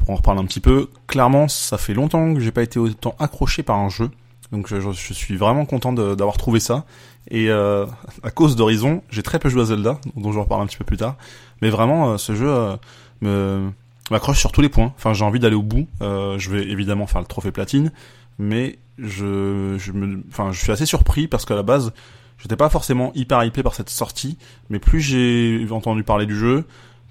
pour 0.00 0.10
en 0.10 0.16
reparler 0.16 0.40
un 0.40 0.44
petit 0.44 0.58
peu. 0.58 0.88
Clairement, 1.06 1.46
ça 1.46 1.78
fait 1.78 1.94
longtemps 1.94 2.34
que 2.34 2.40
j'ai 2.40 2.50
pas 2.50 2.64
été 2.64 2.80
autant 2.80 3.14
accroché 3.20 3.62
par 3.62 3.78
un 3.78 3.88
jeu. 3.88 4.10
Donc 4.52 4.66
je, 4.66 4.90
suis 4.90 5.36
vraiment 5.36 5.64
content 5.64 5.92
d'avoir 5.92 6.36
trouvé 6.36 6.60
ça. 6.60 6.84
Et 7.30 7.48
euh, 7.48 7.86
à 8.22 8.30
cause 8.30 8.56
d'Horizon, 8.56 9.02
j'ai 9.10 9.22
très 9.22 9.38
peu 9.38 9.48
joué 9.48 9.62
à 9.62 9.66
Zelda, 9.66 10.00
dont 10.16 10.32
je 10.32 10.36
vais 10.36 10.42
reparler 10.42 10.64
un 10.64 10.66
petit 10.66 10.76
peu 10.76 10.84
plus 10.84 10.96
tard. 10.96 11.16
Mais 11.62 11.70
vraiment, 11.70 12.12
euh, 12.12 12.16
ce 12.16 12.34
jeu 12.34 12.48
euh, 12.48 12.76
me 13.20 13.70
m'accroche 14.10 14.38
sur 14.38 14.52
tous 14.52 14.60
les 14.60 14.68
points. 14.68 14.92
Enfin, 14.96 15.12
j'ai 15.12 15.24
envie 15.24 15.40
d'aller 15.40 15.56
au 15.56 15.62
bout. 15.62 15.86
je 16.00 16.50
vais 16.50 16.68
évidemment 16.68 17.06
faire 17.06 17.20
le 17.20 17.26
trophée 17.26 17.52
platine, 17.52 17.92
mais 18.38 18.78
je, 18.98 19.76
je 19.78 19.92
me, 19.92 20.22
enfin, 20.28 20.52
je 20.52 20.60
suis 20.60 20.72
assez 20.72 20.86
surpris 20.86 21.28
parce 21.28 21.44
qu'à 21.44 21.54
la 21.54 21.62
base, 21.62 21.92
j'étais 22.38 22.56
pas 22.56 22.68
forcément 22.68 23.12
hyper 23.14 23.42
hypé 23.44 23.62
par 23.62 23.74
cette 23.74 23.90
sortie. 23.90 24.36
Mais 24.68 24.78
plus 24.78 25.00
j'ai 25.00 25.66
entendu 25.70 26.02
parler 26.02 26.26
du 26.26 26.36
jeu, 26.36 26.64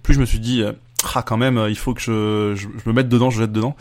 plus 0.04 0.14
je 0.14 0.20
me 0.20 0.26
suis 0.26 0.40
dit, 0.40 0.64
ah 1.16 1.24
quand 1.24 1.38
même, 1.38 1.66
il 1.70 1.78
faut 1.78 1.94
que 1.94 2.02
je, 2.02 2.56
je, 2.56 2.90
me 2.90 2.94
mette 2.94 3.10
dedans, 3.10 3.30
je 3.30 3.40
jette 3.42 3.52
dedans. 3.52 3.76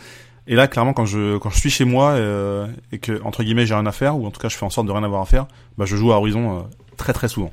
Et 0.49 0.55
là, 0.55 0.67
clairement, 0.67 0.93
quand 0.93 1.05
je 1.05 1.37
quand 1.37 1.51
je 1.51 1.59
suis 1.59 1.69
chez 1.69 1.85
moi 1.85 2.11
euh, 2.13 2.67
et 2.91 2.97
que 2.97 3.21
entre 3.23 3.43
guillemets 3.43 3.67
j'ai 3.67 3.75
rien 3.75 3.85
à 3.85 3.91
faire 3.91 4.17
ou 4.17 4.25
en 4.25 4.31
tout 4.31 4.39
cas 4.41 4.49
je 4.49 4.57
fais 4.57 4.65
en 4.65 4.71
sorte 4.71 4.87
de 4.87 4.91
rien 4.91 5.03
avoir 5.03 5.21
à 5.21 5.25
faire, 5.25 5.45
bah 5.77 5.85
je 5.85 5.95
joue 5.95 6.11
à 6.11 6.15
Horizon 6.15 6.57
euh, 6.57 6.61
très 6.97 7.13
très 7.13 7.27
souvent. 7.27 7.51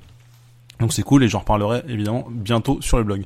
Donc 0.80 0.94
c'est 0.94 1.02
cool 1.02 1.22
et 1.22 1.28
j'en 1.28 1.40
reparlerai 1.40 1.82
évidemment 1.88 2.26
bientôt 2.30 2.78
sur 2.80 2.96
le 2.96 3.04
blog. 3.04 3.24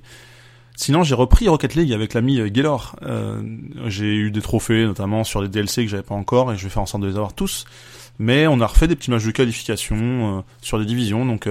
Sinon, 0.80 1.02
j'ai 1.02 1.14
repris 1.14 1.46
Rocket 1.46 1.74
League 1.74 1.92
avec 1.92 2.14
l'ami 2.14 2.40
euh, 2.40 2.48
Gaylor. 2.48 2.96
Euh, 3.02 3.42
j'ai 3.88 4.14
eu 4.14 4.30
des 4.30 4.40
trophées, 4.40 4.86
notamment 4.86 5.24
sur 5.24 5.42
des 5.42 5.48
DLC 5.48 5.84
que 5.84 5.90
j'avais 5.90 6.02
pas 6.02 6.14
encore, 6.14 6.54
et 6.54 6.56
je 6.56 6.62
vais 6.64 6.70
faire 6.70 6.80
en 6.80 6.86
sorte 6.86 7.02
de 7.02 7.08
les 7.08 7.16
avoir 7.16 7.34
tous. 7.34 7.66
Mais 8.18 8.46
on 8.46 8.62
a 8.62 8.66
refait 8.66 8.88
des 8.88 8.96
petits 8.96 9.10
matchs 9.10 9.26
de 9.26 9.30
qualification 9.30 10.42
sur 10.62 10.78
des 10.78 10.86
divisions, 10.86 11.26
donc 11.26 11.50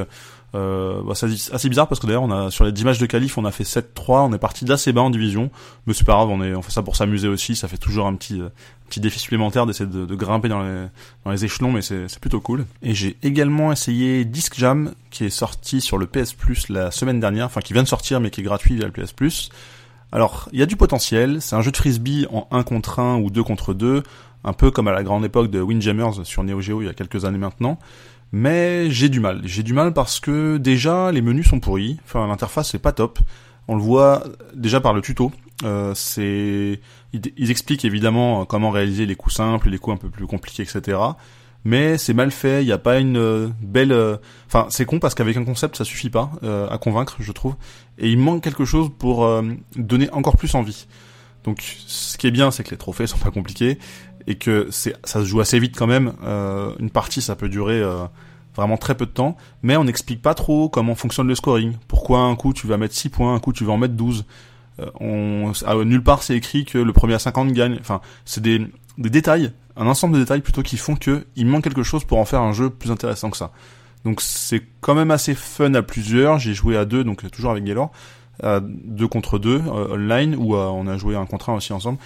euh, 0.56 1.02
bah, 1.04 1.14
c'est 1.16 1.28
assez 1.54 1.70
bizarre 1.70 1.88
parce 1.88 2.00
que 2.00 2.08
d'ailleurs 2.08 2.24
on 2.24 2.32
a 2.32 2.50
sur 2.50 2.64
les 2.64 2.72
10 2.72 2.86
matchs 2.86 2.98
de 2.98 3.06
qualif 3.06 3.38
on 3.38 3.46
a 3.46 3.52
fait 3.52 3.64
7-3, 3.64 4.28
on 4.30 4.34
est 4.34 4.40
parti 4.40 4.66
d'assez 4.66 4.94
bas 4.94 5.02
en 5.02 5.10
division, 5.10 5.52
mais 5.86 5.94
c'est 5.94 6.06
pas 6.06 6.14
grave, 6.14 6.30
on 6.30 6.42
est 6.42 6.56
on 6.56 6.62
fait 6.62 6.72
ça 6.72 6.82
pour 6.82 6.96
s'amuser 6.96 7.28
aussi, 7.28 7.56
ça 7.56 7.68
fait 7.68 7.78
toujours 7.78 8.08
un 8.08 8.16
petit 8.16 8.42
euh, 8.42 8.50
petit 8.90 9.00
défi 9.00 9.20
supplémentaire 9.20 9.68
d'essayer 9.68 9.90
de, 9.90 10.06
de, 10.06 10.16
grimper 10.16 10.50
dans 10.50 10.62
les 10.62 10.88
dans 11.24 11.32
les 11.32 11.46
échelons, 11.46 11.72
mais 11.72 11.82
c'est 11.82 12.20
plutôt 12.20 12.42
cool. 12.42 12.66
Et 12.82 12.96
j'ai 12.96 13.18
également 13.22 13.72
essayé 13.72 14.26
Disc 14.26 14.56
Jam 14.58 14.94
qui 15.12 15.26
est 15.26 15.30
sorti 15.30 15.82
sur 15.82 16.00
le 16.00 16.08
PS 16.08 16.34
Plus 16.34 16.70
la 16.70 16.90
semaine 16.90 17.20
dernière, 17.20 17.46
enfin 17.46 17.62
qui 17.62 17.74
vient 17.74 17.84
de 17.84 17.88
sortir 17.88 18.20
mais 18.20 18.32
qui 18.32 18.42
est 18.42 18.44
gratuit 18.44 18.76
via 18.76 18.88
le 18.88 18.92
PS 18.92 19.14
Plus. 19.14 19.50
Alors, 20.12 20.50
il 20.52 20.60
y 20.60 20.64
a 20.64 20.66
du 20.66 20.76
potentiel, 20.76 21.40
c'est 21.40 21.56
un 21.56 21.62
jeu 21.62 21.72
de 21.72 21.78
frisbee 21.78 22.26
en 22.32 22.48
1 22.50 22.64
contre 22.64 22.98
1 22.98 23.18
ou 23.18 23.30
2 23.30 23.44
contre 23.44 23.76
2, 23.76 24.02
un 24.44 24.54
peu 24.54 24.72
comme 24.72 24.88
à 24.88 24.92
la 24.92 25.04
grande 25.04 25.24
époque 25.24 25.52
de 25.52 25.62
Windjammers 25.62 26.24
sur 26.26 26.44
Neo 26.44 26.62
Geo 26.62 26.82
il 26.82 26.86
y 26.86 26.90
a 26.90 26.94
quelques 26.94 27.26
années 27.26 27.38
maintenant. 27.38 27.78
Mais 28.32 28.92
j'ai 28.92 29.10
du 29.10 29.20
mal. 29.20 29.42
J'ai 29.46 29.64
du 29.64 29.74
mal 29.74 29.94
parce 29.94 30.20
que 30.20 30.58
déjà 30.58 31.12
les 31.12 31.22
menus 31.22 31.48
sont 31.48 31.60
pourris. 31.60 31.98
Enfin 32.06 32.28
l'interface 32.28 32.72
c'est 32.72 32.80
pas 32.80 32.92
top. 32.92 33.20
On 33.68 33.76
le 33.76 33.82
voit 33.82 34.24
déjà 34.56 34.82
par 34.82 34.94
le 34.94 35.02
tuto. 35.02 35.32
Euh, 35.64 35.94
c'est 35.94 36.80
ils, 37.14 37.52
expliquent 37.52 37.86
évidemment 37.86 38.46
comment 38.46 38.70
réaliser 38.70 39.06
les 39.06 39.16
coups 39.16 39.36
simples, 39.36 39.70
les 39.70 39.78
coups 39.78 39.96
un 39.96 39.98
peu 39.98 40.10
plus 40.10 40.28
compliqués, 40.28 40.64
etc. 40.64 40.98
mais 41.66 41.98
c'est 41.98 42.14
mal 42.14 42.32
fait, 42.32 42.64
il 42.64 42.66
n'y 42.68 42.72
a 42.72 42.78
pas 42.78 43.00
une 43.00 43.18
euh, 43.18 43.50
belle... 43.62 43.92
euh, 43.92 44.18
Enfin, 44.48 44.68
c'est 44.70 44.86
con 44.86 45.00
parce 45.00 45.16
qu'avec 45.16 45.36
un 45.38 45.44
concept, 45.44 45.76
ça 45.76 45.84
suffit 45.84 46.10
pas 46.10 46.32
euh, 46.44 46.70
à 46.70 46.78
convaincre, 46.78 47.18
je 47.20 47.32
trouve. 47.32 47.56
Et 47.98 48.10
il 48.10 48.18
manque 48.18 48.44
quelque 48.44 48.64
chose 48.66 48.90
pour 48.98 49.26
euh, 49.26 49.42
donner 49.76 50.10
encore 50.12 50.38
plus 50.38 50.56
envie. 50.56 50.88
Donc, 51.44 51.62
ce 51.88 52.18
qui 52.18 52.28
est 52.28 52.32
bien, 52.32 52.52
c'est 52.52 52.64
que 52.64 52.72
les 52.72 52.78
trophées 52.78 53.08
sont 53.08 53.18
pas 53.18 53.32
compliqués 53.32 53.80
et 54.30 54.36
que 54.36 54.68
c'est 54.70 54.96
ça 55.04 55.20
se 55.20 55.26
joue 55.26 55.42
assez 55.42 55.60
vite 55.60 55.76
quand 55.76 55.88
même. 55.88 56.14
Euh, 56.24 56.72
une 56.80 56.92
partie, 56.92 57.22
ça 57.22 57.36
peut 57.36 57.50
durer 57.50 57.82
euh, 57.82 58.06
vraiment 58.56 58.78
très 58.78 58.96
peu 58.96 59.06
de 59.06 59.12
temps, 59.12 59.36
mais 59.64 59.76
on 59.76 59.84
n'explique 59.84 60.22
pas 60.22 60.36
trop 60.36 60.70
comment 60.70 60.96
fonctionne 60.96 61.28
le 61.28 61.36
scoring. 61.36 61.74
Pourquoi 61.90 62.20
un 62.20 62.36
coup 62.36 62.54
tu 62.54 62.68
vas 62.68 62.78
mettre 62.78 62.94
6 62.96 63.10
points, 63.10 63.34
un 63.34 63.40
coup 63.40 63.52
tu 63.52 63.66
vas 63.66 63.74
en 63.74 63.78
mettre 63.78 63.96
12. 63.96 64.26
Euh, 64.80 64.86
on, 65.02 65.52
nulle 65.84 66.04
part 66.04 66.24
c'est 66.24 66.38
écrit 66.38 66.64
que 66.64 66.78
le 66.78 66.94
premier 66.94 67.16
à 67.16 67.20
50 67.20 67.52
gagne. 67.52 67.78
Enfin, 67.82 68.02
c'est 68.24 68.42
des, 68.42 68.66
des 69.00 69.10
détails, 69.10 69.52
un 69.76 69.88
ensemble 69.88 70.14
de 70.14 70.20
détails 70.20 70.42
plutôt 70.42 70.62
qui 70.62 70.78
font 70.78 70.96
que 70.96 71.26
il 71.36 71.48
manque 71.48 71.64
quelque 71.64 71.84
chose 71.84 72.06
pour 72.06 72.20
en 72.20 72.26
faire 72.26 72.42
un 72.42 72.54
jeu 72.54 72.70
plus 72.70 72.92
intéressant 72.92 73.32
que 73.32 73.38
ça. 73.38 73.52
Donc 74.06 74.22
c'est 74.22 74.62
quand 74.80 74.94
même 74.94 75.12
assez 75.12 75.34
fun 75.34 75.74
à 75.74 75.82
plusieurs. 75.82 76.38
J'ai 76.38 76.54
joué 76.54 76.78
à 76.78 76.86
deux, 76.86 77.04
donc 77.04 77.30
toujours 77.32 77.52
avec 77.52 77.64
Gaylor, 77.64 77.92
à 78.44 78.60
deux 78.62 79.08
contre 79.08 79.40
deux 79.40 79.62
euh, 79.68 79.96
online, 79.96 80.36
où 80.38 80.56
euh, 80.56 80.68
on 80.68 80.86
a 80.88 80.98
joué 80.98 81.16
un 81.16 81.26
contre 81.26 81.50
un 81.50 81.56
aussi 81.56 81.74
ensemble. 81.74 81.98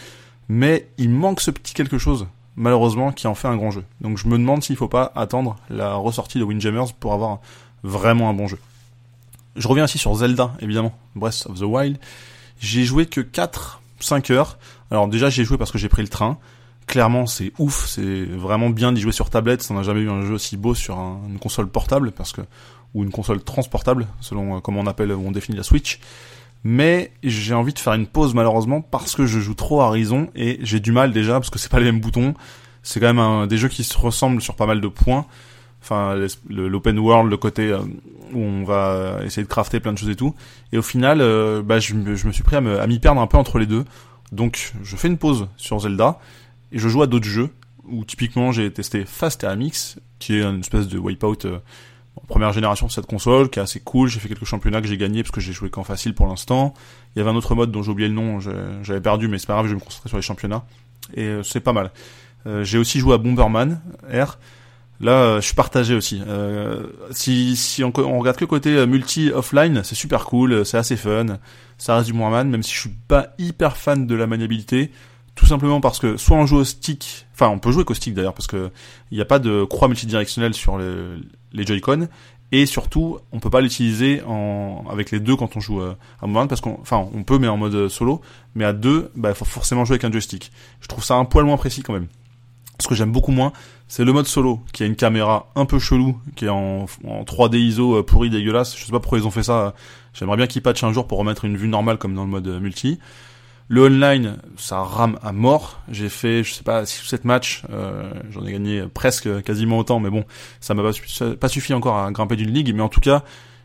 Mais 0.49 0.87
il 0.97 1.09
manque 1.09 1.41
ce 1.41 1.51
petit 1.51 1.73
quelque 1.73 1.97
chose, 1.97 2.27
malheureusement, 2.55 3.11
qui 3.11 3.27
en 3.27 3.35
fait 3.35 3.47
un 3.47 3.55
grand 3.57 3.71
jeu. 3.71 3.83
Donc 4.01 4.17
je 4.17 4.27
me 4.27 4.37
demande 4.37 4.63
s'il 4.63 4.75
faut 4.75 4.87
pas 4.87 5.11
attendre 5.15 5.55
la 5.69 5.95
ressortie 5.95 6.39
de 6.39 6.43
Windjammers 6.43 6.93
pour 6.99 7.13
avoir 7.13 7.39
vraiment 7.83 8.29
un 8.29 8.33
bon 8.33 8.47
jeu. 8.47 8.59
Je 9.55 9.67
reviens 9.67 9.83
aussi 9.85 9.97
sur 9.97 10.13
Zelda, 10.15 10.53
évidemment, 10.59 10.93
Breath 11.15 11.45
of 11.47 11.59
the 11.59 11.63
Wild. 11.63 11.97
J'ai 12.59 12.83
joué 12.83 13.05
que 13.05 13.21
4, 13.21 13.81
5 13.99 14.31
heures. 14.31 14.57
Alors 14.91 15.07
déjà 15.07 15.29
j'ai 15.29 15.43
joué 15.45 15.57
parce 15.57 15.71
que 15.71 15.77
j'ai 15.77 15.89
pris 15.89 16.01
le 16.01 16.07
train. 16.07 16.37
Clairement 16.87 17.25
c'est 17.27 17.53
ouf, 17.59 17.87
c'est 17.87 18.25
vraiment 18.25 18.69
bien 18.69 18.91
d'y 18.91 19.01
jouer 19.01 19.11
sur 19.11 19.29
tablette. 19.29 19.65
On 19.69 19.75
n'a 19.75 19.83
jamais 19.83 20.01
eu 20.01 20.09
un 20.09 20.21
jeu 20.25 20.33
aussi 20.33 20.57
beau 20.57 20.73
sur 20.75 20.97
un- 20.99 21.19
une 21.29 21.39
console 21.39 21.67
portable, 21.67 22.11
parce 22.11 22.31
que 22.33 22.41
ou 22.93 23.03
une 23.03 23.11
console 23.11 23.41
transportable, 23.43 24.07
selon 24.21 24.57
euh, 24.57 24.59
comment 24.59 24.81
on 24.81 24.85
appelle 24.87 25.11
ou 25.13 25.23
on 25.25 25.31
définit 25.31 25.57
la 25.57 25.63
Switch. 25.63 25.99
Mais 26.63 27.11
j'ai 27.23 27.53
envie 27.53 27.73
de 27.73 27.79
faire 27.79 27.93
une 27.93 28.07
pause 28.07 28.33
malheureusement 28.33 28.81
parce 28.81 29.15
que 29.15 29.25
je 29.25 29.39
joue 29.39 29.53
trop 29.53 29.81
à 29.81 29.85
Horizon 29.87 30.29
et 30.35 30.59
j'ai 30.61 30.79
du 30.79 30.91
mal 30.91 31.11
déjà 31.11 31.33
parce 31.33 31.49
que 31.49 31.59
c'est 31.59 31.69
pas 31.71 31.79
les 31.79 31.85
mêmes 31.85 31.99
boutons. 31.99 32.33
C'est 32.83 32.99
quand 32.99 33.07
même 33.07 33.19
un, 33.19 33.47
des 33.47 33.57
jeux 33.57 33.67
qui 33.67 33.83
se 33.83 33.97
ressemblent 33.97 34.41
sur 34.41 34.55
pas 34.55 34.65
mal 34.65 34.79
de 34.81 34.87
points. 34.87 35.25
Enfin, 35.81 36.15
l'open 36.49 36.97
world, 36.99 37.29
le 37.29 37.35
côté 37.35 37.67
euh, 37.69 37.79
où 38.31 38.39
on 38.39 38.63
va 38.63 39.17
essayer 39.25 39.43
de 39.43 39.49
crafter 39.49 39.81
plein 39.81 39.91
de 39.91 39.97
choses 39.97 40.09
et 40.09 40.15
tout. 40.15 40.33
Et 40.71 40.77
au 40.77 40.81
final, 40.81 41.19
euh, 41.19 41.61
bah, 41.61 41.79
je, 41.79 41.93
me- 41.93 42.15
suis 42.15 42.43
pris 42.43 42.55
à 42.55 42.61
m'y 42.87 42.99
perdre 42.99 43.19
un 43.19 43.27
peu 43.27 43.37
entre 43.37 43.59
les 43.59 43.65
deux. 43.65 43.83
Donc, 44.31 44.73
je 44.81 44.95
fais 44.95 45.09
une 45.09 45.17
pause 45.17 45.49
sur 45.57 45.79
Zelda 45.79 46.19
et 46.71 46.79
je 46.79 46.87
joue 46.87 47.01
à 47.01 47.07
d'autres 47.07 47.27
jeux 47.27 47.49
où 47.85 48.05
typiquement 48.05 48.53
j'ai 48.53 48.71
testé 48.71 49.03
Fast 49.05 49.43
Amix, 49.43 49.97
qui 50.19 50.35
est 50.35 50.43
une 50.43 50.61
espèce 50.61 50.87
de 50.87 50.97
wipeout 50.97 51.45
euh, 51.45 51.59
première 52.27 52.53
génération 52.53 52.87
de 52.87 52.91
cette 52.91 53.05
console, 53.05 53.49
qui 53.49 53.59
est 53.59 53.61
assez 53.61 53.79
cool. 53.79 54.09
J'ai 54.09 54.19
fait 54.19 54.27
quelques 54.29 54.45
championnats 54.45 54.81
que 54.81 54.87
j'ai 54.87 54.97
gagnés 54.97 55.23
parce 55.23 55.31
que 55.31 55.41
j'ai 55.41 55.53
joué 55.53 55.69
qu'en 55.69 55.83
facile 55.83 56.13
pour 56.13 56.27
l'instant. 56.27 56.73
Il 57.15 57.19
y 57.19 57.21
avait 57.21 57.29
un 57.31 57.35
autre 57.35 57.55
mode 57.55 57.71
dont 57.71 57.83
j'ai 57.83 57.91
oublié 57.91 58.09
le 58.09 58.15
nom, 58.15 58.39
j'avais 58.81 59.01
perdu, 59.01 59.27
mais 59.27 59.39
c'est 59.39 59.47
pas 59.47 59.53
grave, 59.53 59.65
je 59.65 59.71
vais 59.71 59.75
me 59.75 59.81
concentrer 59.81 60.09
sur 60.09 60.17
les 60.17 60.23
championnats. 60.23 60.63
Et 61.13 61.23
euh, 61.25 61.43
c'est 61.43 61.59
pas 61.59 61.73
mal. 61.73 61.91
Euh, 62.45 62.63
j'ai 62.63 62.77
aussi 62.77 62.99
joué 62.99 63.13
à 63.13 63.17
Bomberman 63.17 63.81
R. 64.11 64.37
Là, 64.99 65.11
euh, 65.11 65.41
je 65.41 65.45
suis 65.47 65.55
partagé 65.55 65.95
aussi. 65.95 66.21
Si 67.11 67.83
on, 67.83 68.19
regarde 68.19 68.37
que 68.37 68.45
côté 68.45 68.85
multi 68.87 69.31
offline, 69.31 69.81
c'est 69.83 69.95
super 69.95 70.25
cool, 70.25 70.65
c'est 70.65 70.77
assez 70.77 70.95
fun. 70.95 71.39
Ça 71.77 71.95
reste 71.95 72.07
du 72.07 72.13
Bomberman, 72.13 72.49
même 72.49 72.63
si 72.63 72.73
je 72.73 72.79
suis 72.79 72.89
pas 73.07 73.33
hyper 73.37 73.75
fan 73.75 74.07
de 74.07 74.15
la 74.15 74.27
maniabilité, 74.27 74.91
tout 75.35 75.45
simplement 75.45 75.81
parce 75.81 75.99
que 75.99 76.15
soit 76.17 76.37
on 76.37 76.45
joue 76.45 76.57
au 76.57 76.63
stick, 76.63 77.25
enfin 77.33 77.49
on 77.49 77.59
peut 77.59 77.71
jouer 77.71 77.83
qu'au 77.83 77.95
stick 77.95 78.13
d'ailleurs 78.13 78.35
parce 78.35 78.47
que 78.47 78.69
il 79.11 79.15
n'y 79.15 79.21
a 79.21 79.25
pas 79.25 79.39
de 79.39 79.63
croix 79.63 79.87
multidirectionnelle 79.87 80.53
sur 80.53 80.77
le- 80.77 81.21
les 81.53 81.65
Joy-Con 81.65 82.07
et 82.51 82.65
surtout 82.65 83.19
on 83.31 83.39
peut 83.39 83.49
pas 83.49 83.61
l'utiliser 83.61 84.21
en 84.27 84.83
avec 84.89 85.11
les 85.11 85.19
deux 85.19 85.35
quand 85.35 85.55
on 85.55 85.59
joue 85.59 85.81
euh, 85.81 85.95
à 86.21 86.27
Bomberman 86.27 86.47
parce 86.47 86.61
qu'on 86.61 86.79
on 86.91 87.23
peut 87.23 87.39
mais 87.39 87.47
en 87.47 87.57
mode 87.57 87.89
solo, 87.89 88.21
mais 88.55 88.65
à 88.65 88.73
deux, 88.73 89.11
bah 89.15 89.33
faut 89.33 89.45
forcément 89.45 89.85
jouer 89.85 89.95
avec 89.95 90.03
un 90.03 90.11
joystick. 90.11 90.51
Je 90.81 90.87
trouve 90.87 91.03
ça 91.03 91.15
un 91.15 91.25
poil 91.25 91.45
moins 91.45 91.57
précis 91.57 91.81
quand 91.81 91.93
même. 91.93 92.07
Ce 92.79 92.87
que 92.87 92.95
j'aime 92.95 93.11
beaucoup 93.11 93.31
moins, 93.31 93.53
c'est 93.87 94.03
le 94.03 94.11
mode 94.11 94.25
solo, 94.25 94.59
qui 94.73 94.83
a 94.83 94.85
une 94.85 94.95
caméra 94.95 95.51
un 95.55 95.65
peu 95.65 95.77
chelou, 95.79 96.17
qui 96.35 96.45
est 96.45 96.49
en, 96.49 96.85
en 97.05 97.23
3D 97.23 97.57
ISO 97.57 97.97
euh, 97.97 98.03
pourri 98.03 98.29
dégueulasse. 98.29 98.75
Je 98.77 98.85
sais 98.85 98.91
pas 98.91 98.99
pourquoi 98.99 99.19
ils 99.19 99.27
ont 99.27 99.31
fait 99.31 99.43
ça. 99.43 99.75
J'aimerais 100.13 100.37
bien 100.37 100.47
qu'ils 100.47 100.61
patchent 100.61 100.83
un 100.83 100.91
jour 100.91 101.07
pour 101.07 101.19
remettre 101.19 101.45
une 101.45 101.55
vue 101.55 101.67
normale 101.67 101.97
comme 101.97 102.15
dans 102.15 102.23
le 102.23 102.29
mode 102.29 102.47
euh, 102.47 102.59
multi. 102.59 102.99
Le 103.69 103.83
online, 103.85 104.37
ça 104.57 104.83
rame 104.83 105.17
à 105.23 105.31
mort. 105.31 105.79
J'ai 105.89 106.09
fait, 106.09 106.43
je 106.43 106.53
sais 106.53 106.63
pas, 106.63 106.85
6 106.85 107.01
ou 107.03 107.05
7 107.05 107.25
matchs. 107.25 107.63
euh, 107.71 108.11
J'en 108.29 108.45
ai 108.45 108.51
gagné 108.51 108.83
presque 108.93 109.41
quasiment 109.43 109.77
autant, 109.79 109.99
mais 109.99 110.09
bon, 110.09 110.25
ça 110.59 110.73
m'a 110.73 110.83
pas, 110.83 110.91
suffi- 110.91 111.73
encore 111.73 111.97
à 111.97 112.11
grimper 112.11 112.35
d'une 112.35 112.51
ligue. 112.51 112.73
Mais 112.75 112.81
en 112.81 112.89
tout 112.89 112.99
cas, 112.99 113.23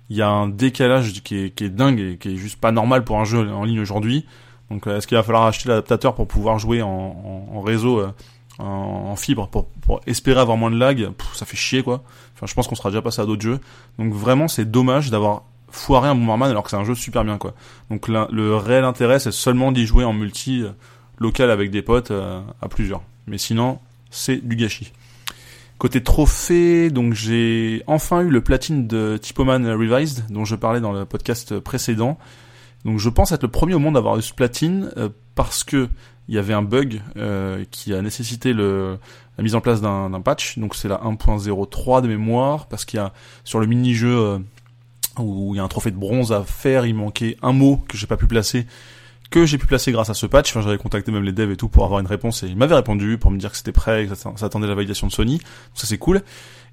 il 0.09 0.17
y 0.17 0.23
a 0.23 0.29
un 0.29 0.49
décalage 0.49 1.13
qui 1.23 1.37
est, 1.37 1.63
dingue 1.63 2.01
et 2.01 2.17
qui 2.17 2.35
est 2.35 2.37
juste 2.37 2.61
pas 2.61 2.73
normal 2.73 3.05
pour 3.05 3.19
un 3.21 3.25
jeu 3.25 3.51
en 3.53 3.65
ligne 3.65 3.81
aujourd'hui. 3.81 4.25
Donc, 4.71 4.87
euh, 4.87 4.97
est-ce 4.99 5.07
qu'il 5.07 5.17
va 5.17 5.23
falloir 5.23 5.45
acheter 5.45 5.69
l'adaptateur 5.69 6.15
pour 6.15 6.29
pouvoir 6.29 6.59
jouer 6.59 6.81
en, 6.81 7.61
réseau 7.61 8.01
euh, 8.01 8.13
en, 8.59 9.17
fibre 9.17 9.49
pour, 9.49 10.01
espérer 10.07 10.41
avoir 10.41 10.57
moins 10.57 10.71
de 10.71 10.77
lag, 10.77 11.11
ça 11.35 11.45
fait 11.47 11.57
chier 11.57 11.83
quoi. 11.83 12.03
Enfin, 12.35 12.47
je 12.47 12.55
pense 12.55 12.69
qu'on 12.69 12.75
sera 12.75 12.91
déjà 12.91 13.03
passé 13.03 13.21
à 13.21 13.27
d'autres 13.27 13.43
jeux. 13.43 13.61
Donc 13.99 14.13
vraiment, 14.13 14.47
c'est 14.49 14.71
dommage 14.71 15.11
d'avoir 15.11 15.43
foiré 15.71 16.09
un 16.09 16.15
Bomberman 16.15 16.51
alors 16.51 16.65
que 16.65 16.71
c'est 16.71 16.77
un 16.77 16.85
jeu 16.85 16.95
super 16.95 17.25
bien 17.25 17.39
quoi. 17.39 17.55
Donc 17.91 18.09
le 18.09 18.57
réel 18.57 18.85
intérêt, 18.85 19.19
c'est 19.19 19.33
seulement 19.33 19.73
d'y 19.73 19.87
jouer 19.87 20.05
en 20.05 20.13
multi 20.13 20.63
euh, 20.63 20.71
local 21.19 21.51
avec 21.51 21.71
des 21.71 21.83
potes 21.83 22.11
euh, 22.11 22.41
à 22.63 22.69
plusieurs. 22.69 23.03
Mais 23.27 23.39
sinon, 23.39 23.79
c'est 24.11 24.37
du 24.37 24.57
gâchis. 24.57 24.93
Côté 25.79 26.03
trophée, 26.03 26.91
donc 26.91 27.15
j'ai 27.15 27.83
enfin 27.87 28.23
eu 28.23 28.31
le 28.31 28.41
platine 28.41 28.89
de 28.89 29.17
Typoman 29.17 29.65
Revised 29.67 30.25
dont 30.29 30.45
je 30.45 30.57
parlais 30.57 30.81
dans 30.81 30.93
le 30.93 31.05
podcast 31.05 31.59
précédent. 31.61 32.19
Donc 32.85 32.99
je 32.99 33.09
pense 33.09 33.33
être 33.33 33.43
le 33.43 33.51
premier 33.51 33.75
au 33.75 33.79
monde 33.79 33.97
à 33.97 34.01
avoir 34.01 34.19
eu 34.19 34.23
ce 34.23 34.33
platine 34.33 34.91
euh, 34.97 35.09
parce 35.35 35.63
que 35.63 35.89
il 36.29 36.35
y 36.35 36.39
avait 36.39 36.53
un 36.53 36.61
bug 36.61 37.01
qui 37.71 37.95
a 37.95 38.03
nécessité 38.03 38.53
le, 38.53 38.99
la 39.39 39.45
mise 39.45 39.55
en 39.55 39.63
place 39.63 39.81
d'un 39.81 40.21
patch. 40.21 40.59
Donc 40.59 40.75
c'est 40.75 40.87
la 40.87 40.97
1.03 40.99 42.03
de 42.03 42.09
mémoire 42.09 42.67
parce 42.67 42.85
qu'il 42.85 42.99
y 42.99 43.01
a 43.01 43.15
sur 43.45 43.61
le 43.61 43.67
mini-jeu 43.67 44.39
où 45.21 45.55
il 45.55 45.59
y 45.59 45.61
a 45.61 45.65
un 45.65 45.69
trophée 45.69 45.91
de 45.91 45.97
bronze 45.97 46.33
à 46.33 46.43
faire, 46.45 46.87
il 46.87 46.95
manquait 46.95 47.37
un 47.43 47.53
mot 47.53 47.81
que 47.89 47.97
j'ai 47.97 48.07
pas 48.07 48.17
pu 48.17 48.27
placer 48.27 48.67
que 49.31 49.45
j'ai 49.45 49.59
pu 49.59 49.67
placer 49.67 49.93
grâce 49.93 50.11
à 50.11 50.15
ce 50.15 50.27
patch. 50.27 50.55
J'avais 50.55 50.79
contacté 50.79 51.13
même 51.13 51.25
les 51.25 51.33
devs 51.33 51.51
et 51.51 51.57
tout 51.57 51.69
pour 51.69 51.85
avoir 51.85 52.01
une 52.01 52.07
réponse 52.07 52.43
et 52.43 52.47
ils 52.47 52.57
m'avaient 52.57 52.75
répondu 52.75 53.19
pour 53.19 53.31
me 53.31 53.39
dire 53.39 53.51
que 53.51 53.57
c'était 53.57 53.73
prêt, 53.73 54.07
que 54.07 54.15
ça 54.15 54.33
attendait 54.41 54.67
la 54.67 54.75
validation 54.75 55.07
de 55.07 55.13
Sony. 55.13 55.37
Donc 55.37 55.45
ça 55.75 55.87
c'est 55.87 55.99
cool. 55.99 56.23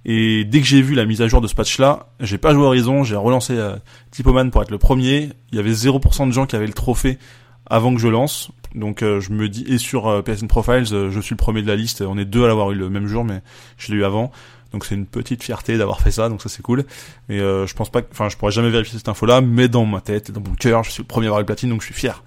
Et 0.06 0.46
dès 0.46 0.62
que 0.62 0.66
j'ai 0.66 0.82
vu 0.82 0.94
la 0.94 1.06
mise 1.06 1.22
à 1.22 1.28
jour 1.28 1.42
de 1.42 1.48
ce 1.48 1.56
patch-là, 1.56 2.08
j'ai 2.20 2.38
pas 2.38 2.54
joué 2.54 2.64
Horizon, 2.64 3.04
j'ai 3.04 3.16
relancé 3.16 3.54
euh, 3.58 3.75
Typoman 4.12 4.52
pour 4.52 4.62
être 4.62 4.72
le 4.72 4.78
premier. 4.78 5.32
Il 5.52 5.58
y 5.58 5.60
avait 5.60 5.72
0% 5.72 6.28
de 6.28 6.32
gens 6.32 6.46
qui 6.46 6.56
avaient 6.56 6.68
le 6.68 6.74
trophée 6.74 7.18
avant 7.66 7.94
que 7.94 8.00
je 8.00 8.08
lance. 8.08 8.52
Donc 8.75 9.02
euh, 9.02 9.22
je 9.22 9.32
me 9.32 9.48
dis, 9.48 9.64
et 9.68 9.78
sur 9.78 10.08
euh, 10.08 10.22
PSN 10.22 10.48
Profiles, 10.48 10.94
euh, 10.94 11.10
je 11.10 11.20
suis 11.22 11.34
le 11.34 11.38
premier 11.38 11.62
de 11.62 11.68
la 11.68 11.75
liste. 11.75 12.02
On 12.02 12.18
est 12.18 12.25
deux 12.25 12.44
à 12.44 12.48
l'avoir 12.48 12.72
eu 12.72 12.75
le 12.75 12.90
même 12.90 13.08
jour, 13.08 13.24
mais 13.24 13.42
je 13.78 13.92
l'ai 13.92 14.00
eu 14.00 14.04
avant. 14.04 14.32
Donc 14.72 14.86
c'est 14.86 14.96
une 14.96 15.06
petite 15.06 15.44
fierté 15.44 15.78
d'avoir 15.78 16.02
fait 16.02 16.12
ça, 16.12 16.28
donc 16.30 16.42
ça 16.42 16.50
c'est 16.50 16.62
cool. 16.62 16.86
Et 17.30 17.40
euh, 17.40 17.66
je 17.68 17.74
pense 17.74 17.90
pas, 17.90 18.02
que- 18.02 18.12
enfin 18.12 18.30
je 18.30 18.36
pourrais 18.38 18.52
jamais 18.52 18.70
vérifier 18.70 18.98
cette 18.98 19.08
info-là, 19.08 19.42
mais 19.42 19.68
dans 19.68 19.86
ma 19.86 20.02
tête 20.02 20.30
et 20.30 20.32
dans 20.34 20.42
mon 20.42 20.56
cœur, 20.56 20.84
je 20.84 20.92
suis 20.92 21.04
le 21.04 21.08
premier 21.08 21.28
à 21.28 21.30
avoir 21.30 21.40
le 21.40 21.46
platine, 21.46 21.70
donc 21.70 21.82
je 21.82 21.86
suis 21.86 21.94
fier. 21.96 22.24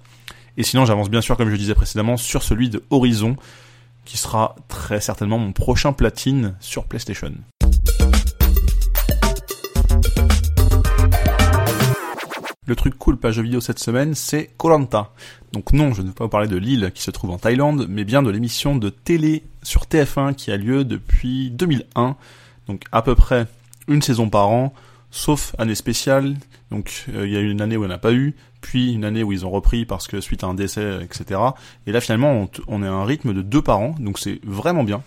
Et 0.57 0.63
sinon, 0.63 0.85
j'avance 0.85 1.09
bien 1.09 1.21
sûr, 1.21 1.37
comme 1.37 1.49
je 1.49 1.55
disais 1.55 1.75
précédemment, 1.75 2.17
sur 2.17 2.43
celui 2.43 2.69
de 2.69 2.83
Horizon, 2.89 3.37
qui 4.03 4.17
sera 4.17 4.55
très 4.67 4.99
certainement 4.99 5.37
mon 5.37 5.51
prochain 5.53 5.93
platine 5.93 6.55
sur 6.59 6.85
PlayStation. 6.85 7.31
Le 12.69 12.75
truc 12.75 12.99
cool 12.99 13.17
page 13.17 13.39
vidéo 13.39 13.61
cette 13.61 13.79
semaine, 13.79 14.13
c'est 14.13 14.51
Colanta. 14.57 15.09
Donc 15.53 15.73
non, 15.73 15.91
je 15.91 16.03
ne 16.03 16.09
vais 16.09 16.13
pas 16.13 16.25
vous 16.25 16.29
parler 16.29 16.47
de 16.47 16.55
l'île 16.55 16.91
qui 16.93 17.01
se 17.01 17.09
trouve 17.09 17.31
en 17.31 17.39
Thaïlande, 17.39 17.87
mais 17.89 18.03
bien 18.03 18.21
de 18.21 18.29
l'émission 18.29 18.75
de 18.75 18.89
télé 18.89 19.41
sur 19.63 19.85
TF1 19.85 20.35
qui 20.35 20.51
a 20.51 20.57
lieu 20.57 20.83
depuis 20.83 21.49
2001. 21.49 22.15
Donc 22.67 22.83
à 22.91 23.01
peu 23.01 23.15
près 23.15 23.47
une 23.87 24.03
saison 24.03 24.29
par 24.29 24.49
an, 24.49 24.71
sauf 25.09 25.55
année 25.57 25.73
spéciale. 25.73 26.35
Donc 26.69 27.05
euh, 27.11 27.25
il 27.25 27.33
y 27.33 27.37
a 27.37 27.39
eu 27.39 27.49
une 27.49 27.61
année 27.61 27.75
où 27.75 27.85
il 27.85 27.87
n'y 27.87 27.91
en 27.91 27.95
a 27.95 27.97
pas 27.97 28.13
eu, 28.13 28.35
puis 28.61 28.93
une 28.93 29.03
année 29.03 29.23
où 29.23 29.31
ils 29.31 29.47
ont 29.47 29.49
repris 29.49 29.85
parce 29.85 30.07
que 30.07 30.21
suite 30.21 30.43
à 30.43 30.47
un 30.47 30.53
décès, 30.53 30.99
etc. 31.01 31.41
Et 31.87 31.91
là 31.91 32.01
finalement 32.01 32.33
on, 32.33 32.49
on 32.67 32.83
est 32.83 32.87
à 32.87 32.93
un 32.93 33.03
rythme 33.03 33.33
de 33.33 33.41
deux 33.41 33.63
par 33.63 33.79
an, 33.79 33.95
donc 33.97 34.19
c'est 34.19 34.39
vraiment 34.45 34.83
bien. 34.83 35.01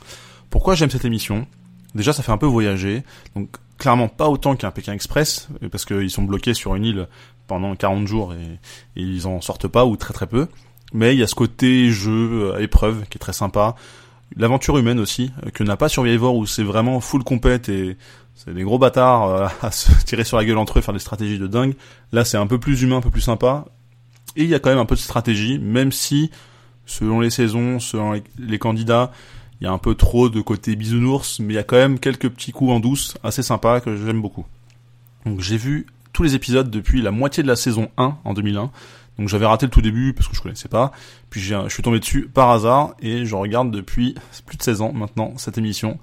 Pourquoi 0.50 0.74
j'aime 0.74 0.90
cette 0.90 1.04
émission? 1.04 1.46
Déjà 1.94 2.12
ça 2.12 2.24
fait 2.24 2.32
un 2.32 2.38
peu 2.38 2.46
voyager, 2.46 3.04
donc 3.36 3.50
clairement 3.78 4.08
pas 4.08 4.28
autant 4.28 4.56
qu'un 4.56 4.70
Pékin 4.70 4.92
Express, 4.92 5.48
euh, 5.62 5.68
parce 5.68 5.84
qu'ils 5.84 6.10
sont 6.10 6.22
bloqués 6.22 6.54
sur 6.54 6.74
une 6.74 6.84
île 6.84 7.08
pendant 7.52 7.76
40 7.76 8.06
jours 8.06 8.32
et, 8.32 8.58
ils 8.96 9.26
en 9.26 9.42
sortent 9.42 9.68
pas 9.68 9.84
ou 9.84 9.96
très 9.96 10.14
très 10.14 10.26
peu. 10.26 10.48
Mais 10.94 11.14
il 11.14 11.18
y 11.18 11.22
a 11.22 11.26
ce 11.26 11.34
côté 11.34 11.90
jeu 11.90 12.54
à 12.54 12.60
épreuve 12.60 13.04
qui 13.08 13.16
est 13.16 13.20
très 13.20 13.34
sympa. 13.34 13.74
L'aventure 14.36 14.78
humaine 14.78 14.98
aussi, 14.98 15.30
euh, 15.44 15.50
que 15.50 15.62
n'a 15.62 15.76
pas 15.76 15.90
Survivor 15.90 16.34
où 16.34 16.46
c'est 16.46 16.62
vraiment 16.62 17.00
full 17.00 17.22
compète 17.24 17.68
et 17.68 17.98
c'est 18.34 18.54
des 18.54 18.62
gros 18.62 18.78
bâtards 18.78 19.24
euh, 19.28 19.46
à 19.62 19.70
se 19.70 19.92
tirer 20.04 20.24
sur 20.24 20.38
la 20.38 20.46
gueule 20.46 20.56
entre 20.56 20.78
eux, 20.78 20.82
faire 20.82 20.94
des 20.94 21.00
stratégies 21.00 21.38
de 21.38 21.46
dingue. 21.46 21.74
Là 22.12 22.24
c'est 22.24 22.38
un 22.38 22.46
peu 22.46 22.58
plus 22.58 22.80
humain, 22.82 22.96
un 22.96 23.02
peu 23.02 23.10
plus 23.10 23.20
sympa. 23.20 23.66
Et 24.36 24.44
il 24.44 24.48
y 24.48 24.54
a 24.54 24.58
quand 24.58 24.70
même 24.70 24.78
un 24.78 24.86
peu 24.86 24.94
de 24.94 25.00
stratégie, 25.00 25.58
même 25.58 25.92
si 25.92 26.30
selon 26.86 27.20
les 27.20 27.28
saisons, 27.28 27.78
selon 27.78 28.20
les 28.38 28.58
candidats, 28.58 29.12
Il 29.60 29.64
y 29.64 29.68
a 29.68 29.72
un 29.72 29.78
peu 29.78 29.94
trop 29.94 30.28
de 30.30 30.40
côté 30.40 30.74
bisounours, 30.74 31.38
mais 31.38 31.52
il 31.52 31.56
y 31.56 31.58
a 31.58 31.62
quand 31.62 31.76
même 31.76 31.98
quelques 31.98 32.30
petits 32.30 32.50
coups 32.50 32.72
en 32.72 32.80
douce 32.80 33.14
assez 33.22 33.42
sympas 33.42 33.80
que 33.80 33.94
j'aime 33.96 34.20
beaucoup. 34.20 34.46
Donc 35.26 35.40
j'ai 35.40 35.58
vu 35.58 35.86
tous 36.12 36.22
les 36.22 36.34
épisodes 36.34 36.70
depuis 36.70 37.02
la 37.02 37.10
moitié 37.10 37.42
de 37.42 37.48
la 37.48 37.56
saison 37.56 37.90
1 37.96 38.18
en 38.24 38.34
2001. 38.34 38.70
Donc 39.18 39.28
j'avais 39.28 39.46
raté 39.46 39.66
le 39.66 39.70
tout 39.70 39.82
début 39.82 40.14
parce 40.14 40.28
que 40.28 40.34
je 40.34 40.40
connaissais 40.40 40.68
pas. 40.68 40.92
Puis 41.30 41.40
je 41.40 41.68
suis 41.68 41.82
tombé 41.82 42.00
dessus 42.00 42.28
par 42.32 42.50
hasard 42.50 42.94
et 43.00 43.24
je 43.24 43.34
regarde 43.34 43.70
depuis 43.70 44.14
plus 44.46 44.56
de 44.56 44.62
16 44.62 44.80
ans 44.80 44.92
maintenant 44.92 45.34
cette 45.36 45.58
émission. 45.58 45.98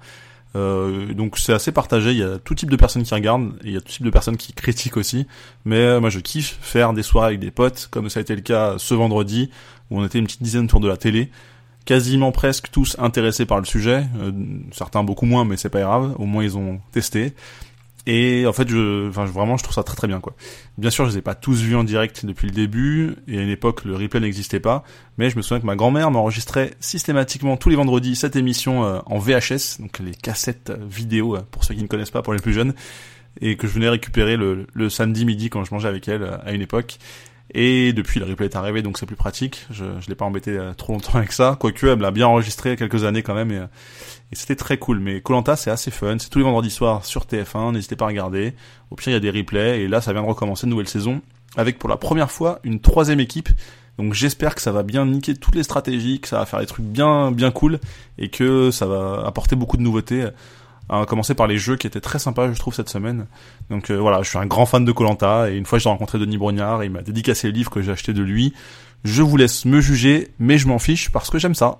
Euh, 0.56 1.12
donc 1.14 1.38
c'est 1.38 1.52
assez 1.52 1.70
partagé, 1.70 2.10
il 2.10 2.18
y 2.18 2.24
a 2.24 2.38
tout 2.38 2.54
type 2.54 2.70
de 2.70 2.76
personnes 2.76 3.04
qui 3.04 3.14
regardent, 3.14 3.52
et 3.62 3.68
il 3.68 3.72
y 3.72 3.76
a 3.76 3.80
tout 3.80 3.92
type 3.92 4.04
de 4.04 4.10
personnes 4.10 4.36
qui 4.36 4.52
critiquent 4.52 4.96
aussi, 4.96 5.26
mais 5.64 5.76
euh, 5.76 6.00
moi 6.00 6.10
je 6.10 6.18
kiffe 6.18 6.58
faire 6.60 6.92
des 6.92 7.04
soirées 7.04 7.28
avec 7.28 7.40
des 7.40 7.52
potes, 7.52 7.86
comme 7.90 8.10
ça 8.10 8.18
a 8.18 8.22
été 8.22 8.34
le 8.34 8.40
cas 8.40 8.74
ce 8.78 8.94
vendredi, 8.94 9.50
où 9.90 10.00
on 10.00 10.04
était 10.04 10.18
une 10.18 10.24
petite 10.24 10.42
dizaine 10.42 10.64
autour 10.64 10.80
de 10.80 10.88
la 10.88 10.96
télé, 10.96 11.30
quasiment 11.84 12.32
presque 12.32 12.70
tous 12.72 12.96
intéressés 12.98 13.46
par 13.46 13.60
le 13.60 13.64
sujet, 13.64 14.04
euh, 14.20 14.32
certains 14.72 15.04
beaucoup 15.04 15.26
moins, 15.26 15.44
mais 15.44 15.56
c'est 15.56 15.68
pas 15.68 15.82
grave, 15.82 16.16
au 16.18 16.24
moins 16.24 16.42
ils 16.42 16.58
ont 16.58 16.80
testé, 16.90 17.32
et 18.06 18.46
en 18.46 18.52
fait, 18.52 18.68
je, 18.68 19.08
enfin, 19.08 19.24
vraiment, 19.26 19.56
je 19.56 19.62
trouve 19.62 19.74
ça 19.74 19.82
très 19.82 19.96
très 19.96 20.08
bien, 20.08 20.20
quoi. 20.20 20.34
Bien 20.78 20.90
sûr, 20.90 21.04
je 21.04 21.10
les 21.10 21.18
ai 21.18 21.22
pas 21.22 21.34
tous 21.34 21.60
vus 21.60 21.76
en 21.76 21.84
direct 21.84 22.24
depuis 22.24 22.46
le 22.46 22.52
début, 22.52 23.14
et 23.28 23.38
à 23.38 23.42
une 23.42 23.50
époque, 23.50 23.84
le 23.84 23.94
replay 23.94 24.20
n'existait 24.20 24.60
pas, 24.60 24.84
mais 25.18 25.28
je 25.28 25.36
me 25.36 25.42
souviens 25.42 25.60
que 25.60 25.66
ma 25.66 25.76
grand-mère 25.76 26.10
m'enregistrait 26.10 26.72
systématiquement 26.80 27.56
tous 27.56 27.68
les 27.68 27.76
vendredis 27.76 28.16
cette 28.16 28.36
émission 28.36 28.84
euh, 28.84 29.00
en 29.06 29.18
VHS, 29.18 29.80
donc 29.80 29.98
les 29.98 30.14
cassettes 30.14 30.72
vidéo, 30.80 31.36
euh, 31.36 31.40
pour 31.50 31.64
ceux 31.64 31.74
qui 31.74 31.82
ne 31.82 31.88
connaissent 31.88 32.10
pas, 32.10 32.22
pour 32.22 32.32
les 32.32 32.40
plus 32.40 32.54
jeunes, 32.54 32.74
et 33.40 33.56
que 33.56 33.66
je 33.66 33.72
venais 33.72 33.88
récupérer 33.88 34.36
le, 34.36 34.88
samedi 34.88 35.24
midi 35.24 35.50
quand 35.50 35.64
je 35.64 35.72
mangeais 35.72 35.88
avec 35.88 36.08
elle 36.08 36.22
euh, 36.22 36.38
à 36.44 36.52
une 36.52 36.62
époque. 36.62 36.98
Et 37.52 37.92
depuis, 37.92 38.20
le 38.20 38.26
replay 38.26 38.46
est 38.46 38.56
arrivé, 38.56 38.82
donc 38.82 38.98
c'est 38.98 39.06
plus 39.06 39.16
pratique. 39.16 39.66
Je, 39.70 39.84
je 40.00 40.08
l'ai 40.08 40.14
pas 40.14 40.24
embêté 40.24 40.58
trop 40.76 40.92
longtemps 40.92 41.18
avec 41.18 41.32
ça. 41.32 41.56
Quoique, 41.58 41.86
elle 41.86 41.96
me 41.96 42.02
l'a 42.02 42.10
bien 42.10 42.26
enregistré 42.26 42.76
quelques 42.76 43.04
années 43.04 43.22
quand 43.22 43.34
même, 43.34 43.50
et, 43.50 43.56
et 43.56 44.36
c'était 44.36 44.56
très 44.56 44.78
cool. 44.78 45.00
Mais 45.00 45.20
Colanta, 45.20 45.56
c'est 45.56 45.70
assez 45.70 45.90
fun. 45.90 46.16
C'est 46.18 46.30
tous 46.30 46.38
les 46.38 46.44
vendredis 46.44 46.70
soirs 46.70 47.04
sur 47.04 47.24
TF1. 47.24 47.72
N'hésitez 47.72 47.96
pas 47.96 48.04
à 48.04 48.08
regarder. 48.08 48.54
Au 48.90 48.96
pire, 48.96 49.08
il 49.08 49.14
y 49.14 49.16
a 49.16 49.20
des 49.20 49.30
replays. 49.30 49.80
Et 49.82 49.88
là, 49.88 50.00
ça 50.00 50.12
vient 50.12 50.22
de 50.22 50.28
recommencer 50.28 50.66
une 50.66 50.70
nouvelle 50.70 50.88
saison 50.88 51.20
avec 51.56 51.78
pour 51.78 51.88
la 51.88 51.96
première 51.96 52.30
fois 52.30 52.60
une 52.62 52.80
troisième 52.80 53.20
équipe. 53.20 53.48
Donc 53.98 54.14
j'espère 54.14 54.54
que 54.54 54.62
ça 54.62 54.72
va 54.72 54.82
bien 54.82 55.04
niquer 55.04 55.34
toutes 55.34 55.54
les 55.54 55.62
stratégies, 55.62 56.20
que 56.20 56.28
ça 56.28 56.38
va 56.38 56.46
faire 56.46 56.60
des 56.60 56.66
trucs 56.66 56.86
bien 56.86 57.32
bien 57.32 57.50
cool 57.50 57.80
et 58.18 58.30
que 58.30 58.70
ça 58.70 58.86
va 58.86 59.24
apporter 59.26 59.56
beaucoup 59.56 59.76
de 59.76 59.82
nouveautés. 59.82 60.26
À 60.88 61.04
commencer 61.06 61.34
par 61.34 61.46
les 61.46 61.56
jeux 61.56 61.76
qui 61.76 61.86
étaient 61.86 62.00
très 62.00 62.18
sympas, 62.18 62.52
je 62.52 62.58
trouve, 62.58 62.74
cette 62.74 62.88
semaine. 62.88 63.26
Donc 63.70 63.90
euh, 63.90 63.96
voilà, 63.96 64.22
je 64.22 64.28
suis 64.28 64.38
un 64.38 64.46
grand 64.46 64.66
fan 64.66 64.84
de 64.84 64.92
Colanta 64.92 65.50
et 65.50 65.56
une 65.56 65.66
fois 65.66 65.78
j'ai 65.78 65.88
rencontré 65.88 66.18
Denis 66.18 66.38
Brognard 66.38 66.82
et 66.82 66.86
il 66.86 66.92
m'a 66.92 67.02
dédicacé 67.02 67.48
le 67.48 67.52
livre 67.52 67.70
que 67.70 67.82
j'ai 67.82 67.92
acheté 67.92 68.12
de 68.12 68.22
lui. 68.22 68.54
Je 69.04 69.22
vous 69.22 69.36
laisse 69.36 69.64
me 69.64 69.80
juger, 69.80 70.28
mais 70.38 70.58
je 70.58 70.66
m'en 70.66 70.78
fiche 70.78 71.10
parce 71.10 71.30
que 71.30 71.38
j'aime 71.38 71.54
ça. 71.54 71.78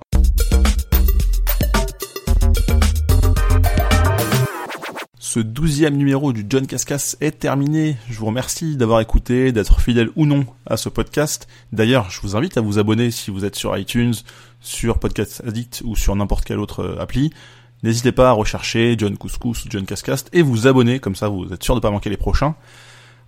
Ce 5.33 5.39
douzième 5.39 5.95
numéro 5.95 6.33
du 6.33 6.45
John 6.49 6.67
Cascas 6.67 7.15
est 7.21 7.39
terminé. 7.39 7.95
Je 8.09 8.19
vous 8.19 8.25
remercie 8.25 8.75
d'avoir 8.75 8.99
écouté, 8.99 9.53
d'être 9.53 9.79
fidèle 9.79 10.09
ou 10.17 10.25
non 10.25 10.45
à 10.65 10.75
ce 10.75 10.89
podcast. 10.89 11.47
D'ailleurs, 11.71 12.09
je 12.09 12.19
vous 12.19 12.35
invite 12.35 12.57
à 12.57 12.61
vous 12.61 12.79
abonner 12.79 13.11
si 13.11 13.31
vous 13.31 13.45
êtes 13.45 13.55
sur 13.55 13.77
iTunes, 13.77 14.13
sur 14.59 14.99
Podcast 14.99 15.41
Addict 15.47 15.83
ou 15.85 15.95
sur 15.95 16.17
n'importe 16.17 16.43
quelle 16.43 16.59
autre 16.59 16.81
euh, 16.81 16.99
appli. 16.99 17.31
N'hésitez 17.83 18.11
pas 18.11 18.29
à 18.29 18.31
rechercher 18.33 18.95
John 18.97 19.17
Couscous 19.17 19.65
ou 19.65 19.67
John 19.69 19.85
Cascast 19.85 20.29
et 20.33 20.41
vous 20.41 20.67
abonner, 20.67 20.99
comme 20.99 21.15
ça 21.15 21.29
vous 21.29 21.51
êtes 21.51 21.63
sûr 21.63 21.73
de 21.73 21.79
ne 21.79 21.81
pas 21.81 21.91
manquer 21.91 22.09
les 22.09 22.17
prochains. 22.17 22.55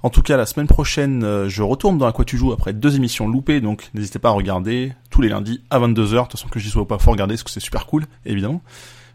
En 0.04 0.10
tout 0.10 0.22
cas, 0.22 0.36
la 0.36 0.46
semaine 0.46 0.68
prochaine, 0.68 1.24
euh, 1.24 1.48
je 1.48 1.64
retourne 1.64 1.98
dans 1.98 2.06
la 2.06 2.12
quoi 2.12 2.26
tu 2.26 2.38
joues 2.38 2.52
après 2.52 2.74
deux 2.74 2.96
émissions 2.96 3.28
loupées, 3.28 3.62
donc 3.62 3.90
n'hésitez 3.94 4.20
pas 4.20 4.30
à 4.30 4.34
regarder 4.34 4.92
tous 5.10 5.22
les 5.22 5.30
lundis 5.30 5.62
à 5.70 5.80
22h. 5.80 5.96
De 5.96 6.20
toute 6.24 6.32
façon, 6.34 6.50
que 6.50 6.60
j'y 6.60 6.70
sois 6.70 6.82
ou 6.82 6.86
pas, 6.86 7.00
faut 7.00 7.12
regarder 7.12 7.36
parce 7.36 7.44
que 7.44 7.50
c'est 7.50 7.62
super 7.62 7.86
cool, 7.86 8.06
évidemment. 8.26 8.62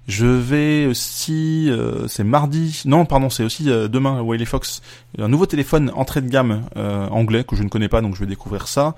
Je 0.09 0.25
vais 0.25 0.87
aussi, 0.87 1.67
euh, 1.69 2.09
c'est 2.09 2.25
mardi, 2.25 2.81
non 2.87 3.05
pardon, 3.05 3.29
c'est 3.29 3.45
aussi 3.45 3.69
euh, 3.69 3.89
demain, 3.89 4.23
Wiley 4.23 4.47
Fox, 4.47 4.81
un 5.19 5.29
nouveau 5.29 5.45
téléphone 5.45 5.93
entrée 5.95 6.23
de 6.23 6.31
gamme 6.31 6.63
euh, 6.79 7.07
anglais 7.09 7.45
que 7.45 7.55
je 7.55 7.63
ne 7.63 7.69
connais 7.69 7.91
pas, 7.91 8.01
donc 8.01 8.15
je 8.15 8.21
vais 8.21 8.27
découvrir 8.27 8.69
ça. 8.69 8.95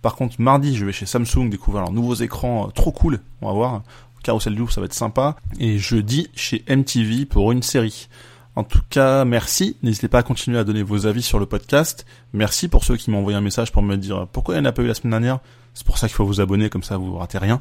Par 0.00 0.14
contre, 0.14 0.36
mardi, 0.38 0.76
je 0.76 0.84
vais 0.84 0.92
chez 0.92 1.06
Samsung 1.06 1.48
découvrir 1.50 1.82
leurs 1.82 1.92
nouveaux 1.92 2.14
écrans 2.14 2.68
trop 2.72 2.92
cool, 2.92 3.18
on 3.42 3.48
va 3.48 3.52
voir. 3.52 3.82
Carousel 4.24 4.54
du 4.54 4.62
ça 4.70 4.80
va 4.80 4.86
être 4.86 4.94
sympa. 4.94 5.36
Et 5.60 5.78
jeudi, 5.78 6.28
chez 6.34 6.64
MTV 6.68 7.26
pour 7.26 7.52
une 7.52 7.62
série. 7.62 8.08
En 8.56 8.64
tout 8.64 8.80
cas, 8.88 9.24
merci. 9.24 9.76
N'hésitez 9.82 10.08
pas 10.08 10.18
à 10.18 10.22
continuer 10.22 10.58
à 10.58 10.64
donner 10.64 10.82
vos 10.82 11.06
avis 11.06 11.22
sur 11.22 11.38
le 11.38 11.46
podcast. 11.46 12.06
Merci 12.32 12.68
pour 12.68 12.84
ceux 12.84 12.96
qui 12.96 13.10
m'ont 13.10 13.18
envoyé 13.18 13.36
un 13.36 13.42
message 13.42 13.70
pour 13.70 13.82
me 13.82 13.96
dire 13.96 14.26
pourquoi 14.32 14.54
il 14.54 14.60
n'y 14.60 14.66
en 14.66 14.70
a 14.70 14.72
pas 14.72 14.82
eu 14.82 14.86
la 14.86 14.94
semaine 14.94 15.12
dernière. 15.12 15.38
C'est 15.74 15.86
pour 15.86 15.98
ça 15.98 16.06
qu'il 16.06 16.16
faut 16.16 16.24
vous 16.24 16.40
abonner, 16.40 16.70
comme 16.70 16.82
ça 16.82 16.96
vous 16.96 17.16
ratez 17.16 17.38
rien. 17.38 17.60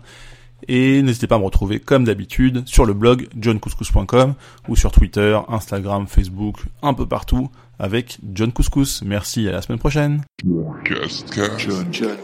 Et 0.67 1.01
n'hésitez 1.01 1.27
pas 1.27 1.35
à 1.35 1.39
me 1.39 1.45
retrouver 1.45 1.79
comme 1.79 2.05
d'habitude 2.05 2.63
sur 2.65 2.85
le 2.85 2.93
blog 2.93 3.27
johncouscous.com 3.37 4.35
ou 4.69 4.75
sur 4.75 4.91
Twitter, 4.91 5.37
Instagram, 5.49 6.07
Facebook, 6.07 6.63
un 6.81 6.93
peu 6.93 7.05
partout 7.05 7.49
avec 7.79 8.19
John 8.33 8.51
Couscous. 8.51 9.01
Merci, 9.03 9.47
à 9.49 9.51
la 9.51 9.61
semaine 9.61 9.79
prochaine. 9.79 10.21
John, 10.85 11.09
John, 11.57 11.85
John, 11.91 12.17